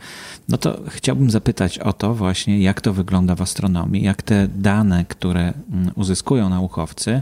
[0.49, 5.05] No to chciałbym zapytać o to właśnie, jak to wygląda w astronomii, jak te dane,
[5.05, 7.21] które mm, uzyskują naukowcy,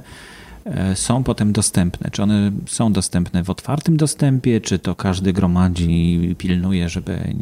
[0.95, 2.11] są potem dostępne?
[2.11, 7.33] Czy one są dostępne w otwartym dostępie, czy to każdy gromadzi i pilnuje, żeby,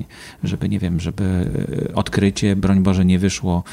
[0.44, 1.50] żeby nie wiem, żeby
[1.90, 3.64] e, odkrycie, broń Boże, nie wyszło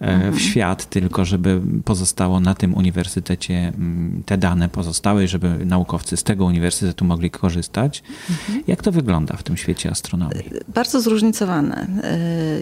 [0.00, 0.38] e, w mhm.
[0.38, 6.44] świat, tylko żeby pozostało na tym uniwersytecie mm, te dane pozostałe, żeby naukowcy z tego
[6.44, 8.02] uniwersytetu mogli korzystać.
[8.30, 8.62] Mhm.
[8.66, 10.44] Jak to wygląda w tym świecie astronomii?
[10.74, 11.86] Bardzo zróżnicowane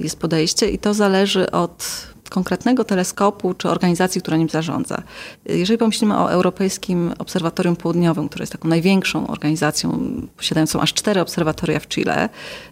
[0.03, 5.03] jest podejście i to zależy od konkretnego teleskopu czy organizacji, która nim zarządza.
[5.47, 11.81] Jeżeli pomyślimy o Europejskim Obserwatorium Południowym, które jest taką największą organizacją, posiadającą aż cztery obserwatoria
[11.81, 12.29] w Chile,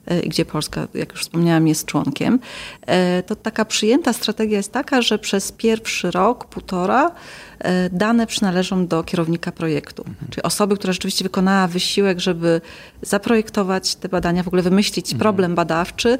[0.06, 2.38] e, gdzie Polska, jak już wspomniałam, jest członkiem,
[2.86, 7.10] e, to taka przyjęta strategia jest taka, że przez pierwszy rok, półtora,
[7.58, 10.30] e, dane przynależą do kierownika projektu, mhm.
[10.30, 12.60] czyli osoby, która rzeczywiście wykonała wysiłek, żeby
[13.02, 15.18] zaprojektować te badania, w ogóle wymyślić mhm.
[15.18, 16.18] problem badawczy,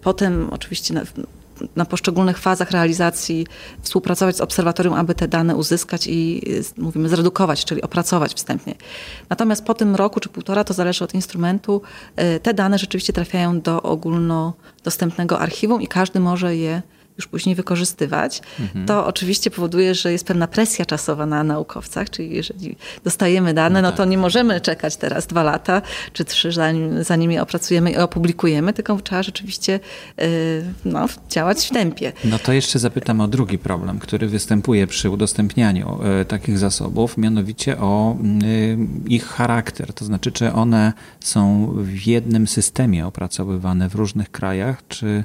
[0.00, 0.94] potem oczywiście
[1.76, 3.46] na poszczególnych fazach realizacji
[3.82, 6.42] współpracować z obserwatorium, aby te dane uzyskać i
[6.76, 8.74] mówimy zredukować, czyli opracować wstępnie.
[9.28, 11.82] Natomiast po tym roku czy półtora, to zależy od instrumentu,
[12.16, 16.82] e, te dane rzeczywiście trafiają do ogólnodostępnego archiwum i każdy może je
[17.18, 18.86] już później wykorzystywać, mhm.
[18.86, 23.88] to oczywiście powoduje, że jest pewna presja czasowa na naukowcach, czyli jeżeli dostajemy dane, no,
[23.88, 24.10] no to tak.
[24.10, 29.00] nie możemy czekać teraz dwa lata czy trzy, zanim, zanim je opracujemy i opublikujemy, tylko
[29.00, 29.80] trzeba rzeczywiście
[30.18, 30.26] yy,
[30.84, 32.12] no, działać w tempie.
[32.24, 37.78] No to jeszcze zapytam o drugi problem, który występuje przy udostępnianiu y, takich zasobów, mianowicie
[37.78, 44.30] o y, ich charakter, to znaczy czy one są w jednym systemie opracowywane w różnych
[44.30, 45.24] krajach, czy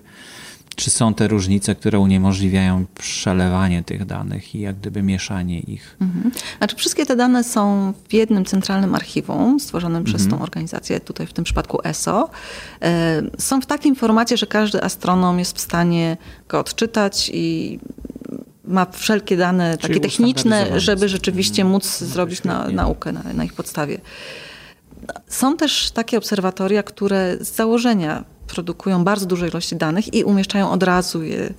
[0.75, 5.97] czy są te różnice, które uniemożliwiają przelewanie tych danych i jak gdyby mieszanie ich?
[6.01, 6.31] Mhm.
[6.57, 10.17] Znaczy, wszystkie te dane są w jednym centralnym archiwum stworzonym mhm.
[10.17, 12.29] przez tą organizację, tutaj w tym przypadku ESO.
[12.81, 16.17] E, są w takim formacie, że każdy astronom jest w stanie
[16.47, 17.79] go odczytać i
[18.65, 21.73] ma wszelkie dane Czyli takie techniczne, żeby rzeczywiście mhm.
[21.73, 24.01] móc zrobić na, naukę na, na ich podstawie.
[25.27, 28.23] Są też takie obserwatoria, które z założenia
[28.53, 31.53] produkują bardzo duże ilości danych i umieszczają od razu je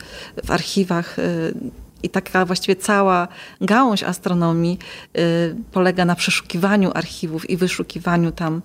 [0.45, 1.19] w archiwach.
[1.19, 1.55] Y,
[2.03, 3.29] I taka właściwie cała
[3.61, 4.79] gałąź astronomii
[5.19, 8.63] y, polega na przeszukiwaniu archiwów i wyszukiwaniu tam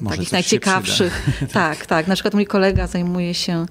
[0.00, 1.26] y, takich najciekawszych.
[1.62, 2.06] tak, tak.
[2.08, 3.66] Na przykład mój kolega zajmuje się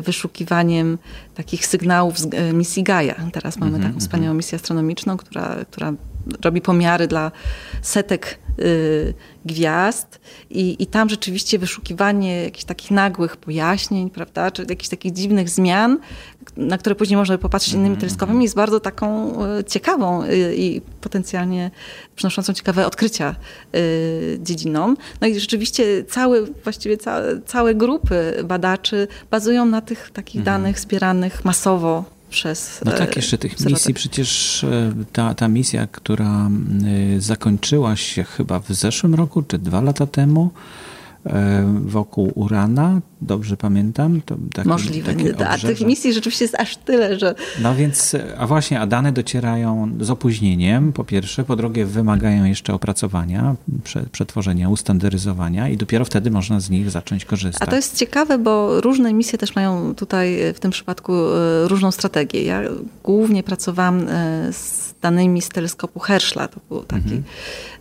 [0.00, 0.98] wyszukiwaniem
[1.34, 3.14] takich sygnałów z misji Gaia.
[3.32, 5.92] Teraz mamy mm -hmm, taką wspaniałą misję astronomiczną, która, która
[6.44, 7.32] robi pomiary dla
[7.82, 9.14] setek y,
[9.44, 10.20] gwiazd
[10.50, 15.98] i, i tam rzeczywiście wyszukiwanie jakichś takich nagłych pojaśnień, prawda, czy jakichś takich dziwnych zmian,
[16.56, 18.00] na które później można popatrzeć innymi -hmm.
[18.00, 21.70] teleskopami, jest bardzo taką y, ciekawą y, i potencjalnie
[22.16, 23.34] przynoszącą ciekawe odkrycia
[23.74, 24.94] y, dziedziną.
[25.20, 30.44] No i rzeczywiście całe, właściwie całe, całe grupy badaczy bazują na tych takich -hmm.
[30.44, 32.80] danych zbieranych masowo przez.
[32.84, 36.50] No tak, jeszcze tych misji, przecież e, ta, ta misja, która
[37.16, 40.50] e, zakończyła się chyba w zeszłym roku, czy dwa lata temu,
[41.84, 44.20] wokół Urana, dobrze pamiętam?
[44.26, 45.14] To taki, Możliwe.
[45.14, 47.34] Taki a tych misji rzeczywiście jest aż tyle, że...
[47.62, 52.74] No więc, a właśnie, a dane docierają z opóźnieniem, po pierwsze, po drugie wymagają jeszcze
[52.74, 53.56] opracowania,
[54.12, 57.68] przetworzenia, ustandaryzowania i dopiero wtedy można z nich zacząć korzystać.
[57.68, 61.12] A to jest ciekawe, bo różne misje też mają tutaj w tym przypadku
[61.64, 62.44] różną strategię.
[62.44, 62.62] Ja
[63.02, 64.06] głównie pracowałam
[64.52, 66.48] z danymi z teleskopu Herschla.
[66.48, 67.22] To był taki mhm.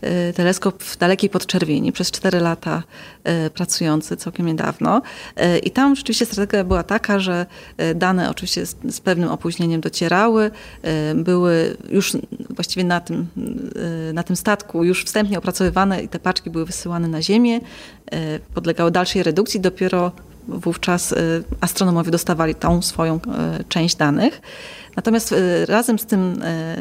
[0.01, 2.83] E, teleskop w dalekiej podczerwieni, przez 4 lata
[3.23, 5.01] e, pracujący całkiem niedawno.
[5.35, 7.45] E, I tam rzeczywiście strategia była taka, że
[7.95, 10.51] dane oczywiście z, z pewnym opóźnieniem docierały,
[11.15, 12.17] były już
[12.49, 13.27] właściwie na tym,
[14.13, 17.59] na tym statku już wstępnie opracowywane i te paczki były wysyłane na Ziemię,
[18.53, 20.11] podlegały dalszej redukcji, dopiero
[20.47, 21.15] wówczas
[21.61, 23.19] astronomowie dostawali tą swoją
[23.69, 24.41] część danych.
[24.97, 26.75] Natomiast e, razem z tym e,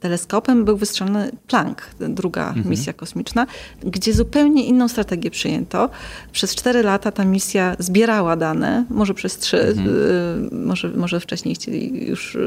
[0.00, 2.70] teleskopem był wystrzelony Planck, druga mhm.
[2.70, 3.46] misja kosmiczna,
[3.80, 5.90] gdzie zupełnie inną strategię przyjęto.
[6.32, 9.88] Przez cztery lata ta misja zbierała dane, może przez trzy, mhm.
[9.88, 12.38] E, może, może wcześniej chcieli już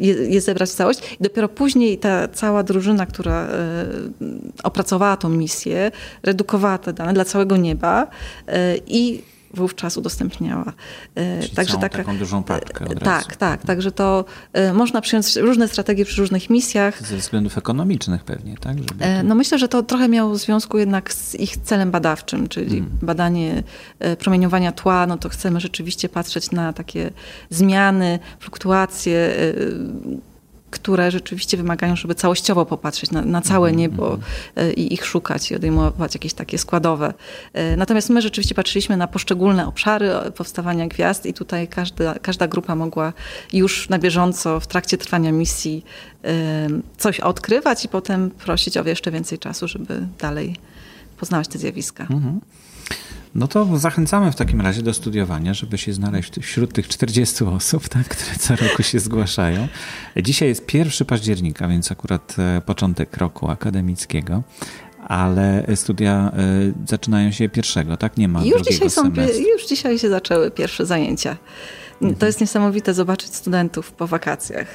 [0.00, 1.16] je, je zebrać w całość.
[1.20, 3.48] I dopiero później ta cała drużyna, która
[4.62, 5.90] opracowała tą misję,
[6.22, 8.06] redukowała te dane dla całego nieba
[8.86, 9.22] i
[9.54, 10.72] wówczas udostępniała.
[11.14, 13.38] E, Czyli także taka, taką dużą papkę od Tak, razu.
[13.38, 13.62] tak.
[13.62, 17.06] Także to e, można przyjąć różne strategie przy różnych misjach.
[17.06, 18.78] Ze względów ekonomicznych pewnie, tak?
[18.78, 22.70] Żeby e, No myślę, że to trochę miało związku jednak z ich celem badawczym, czyli
[22.70, 22.90] hmm.
[23.02, 23.62] badanie
[24.18, 27.10] promieniowania tła, no to chcemy rzeczywiście patrzeć na takie
[27.50, 29.34] zmiany, fluktuacje
[30.74, 34.74] które rzeczywiście wymagają, żeby całościowo popatrzeć na, na całe mhm, niebo mhm.
[34.76, 37.14] I ich szukać i odejmować jakieś takie składowe.
[37.52, 42.74] E, natomiast my rzeczywiście patrzyliśmy na poszczególne obszary powstawania gwiazd i tutaj każda, każda grupa
[42.74, 43.12] mogła
[43.52, 45.84] już na bieżąco w trakcie trwania misji
[46.24, 50.56] e, coś odkrywać i potem prosić o jeszcze więcej czasu, żeby dalej
[51.16, 52.06] poznawać te zjawiska.
[52.10, 52.40] Mhm.
[53.34, 57.88] No to zachęcamy w takim razie do studiowania, żeby się znaleźć wśród tych 40 osób,
[57.88, 59.68] tak, które co roku się zgłaszają.
[60.22, 64.42] Dzisiaj jest 1 października, więc akurat e, początek roku akademickiego
[65.08, 68.16] ale studia e, zaczynają się pierwszego, tak?
[68.16, 69.12] Nie ma już dzisiaj są,
[69.52, 71.36] Już dzisiaj się zaczęły pierwsze zajęcia.
[72.18, 74.66] To jest niesamowite zobaczyć studentów po wakacjach.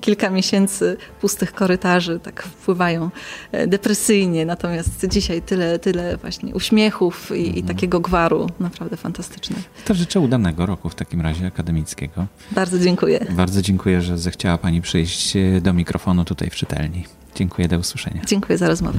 [0.00, 3.10] Kilka miesięcy pustych korytarzy tak wpływają
[3.52, 7.56] e, depresyjnie, natomiast dzisiaj tyle, tyle właśnie uśmiechów i, mhm.
[7.56, 8.46] i takiego gwaru.
[8.60, 9.56] Naprawdę fantastyczne.
[9.84, 12.26] To życzę udanego roku w takim razie akademickiego.
[12.52, 13.26] Bardzo dziękuję.
[13.30, 17.04] Bardzo dziękuję, że zechciała Pani przyjść e, do mikrofonu tutaj w czytelni.
[17.34, 18.22] Dziękuję, do usłyszenia.
[18.26, 18.98] Dziękuję za rozmowę.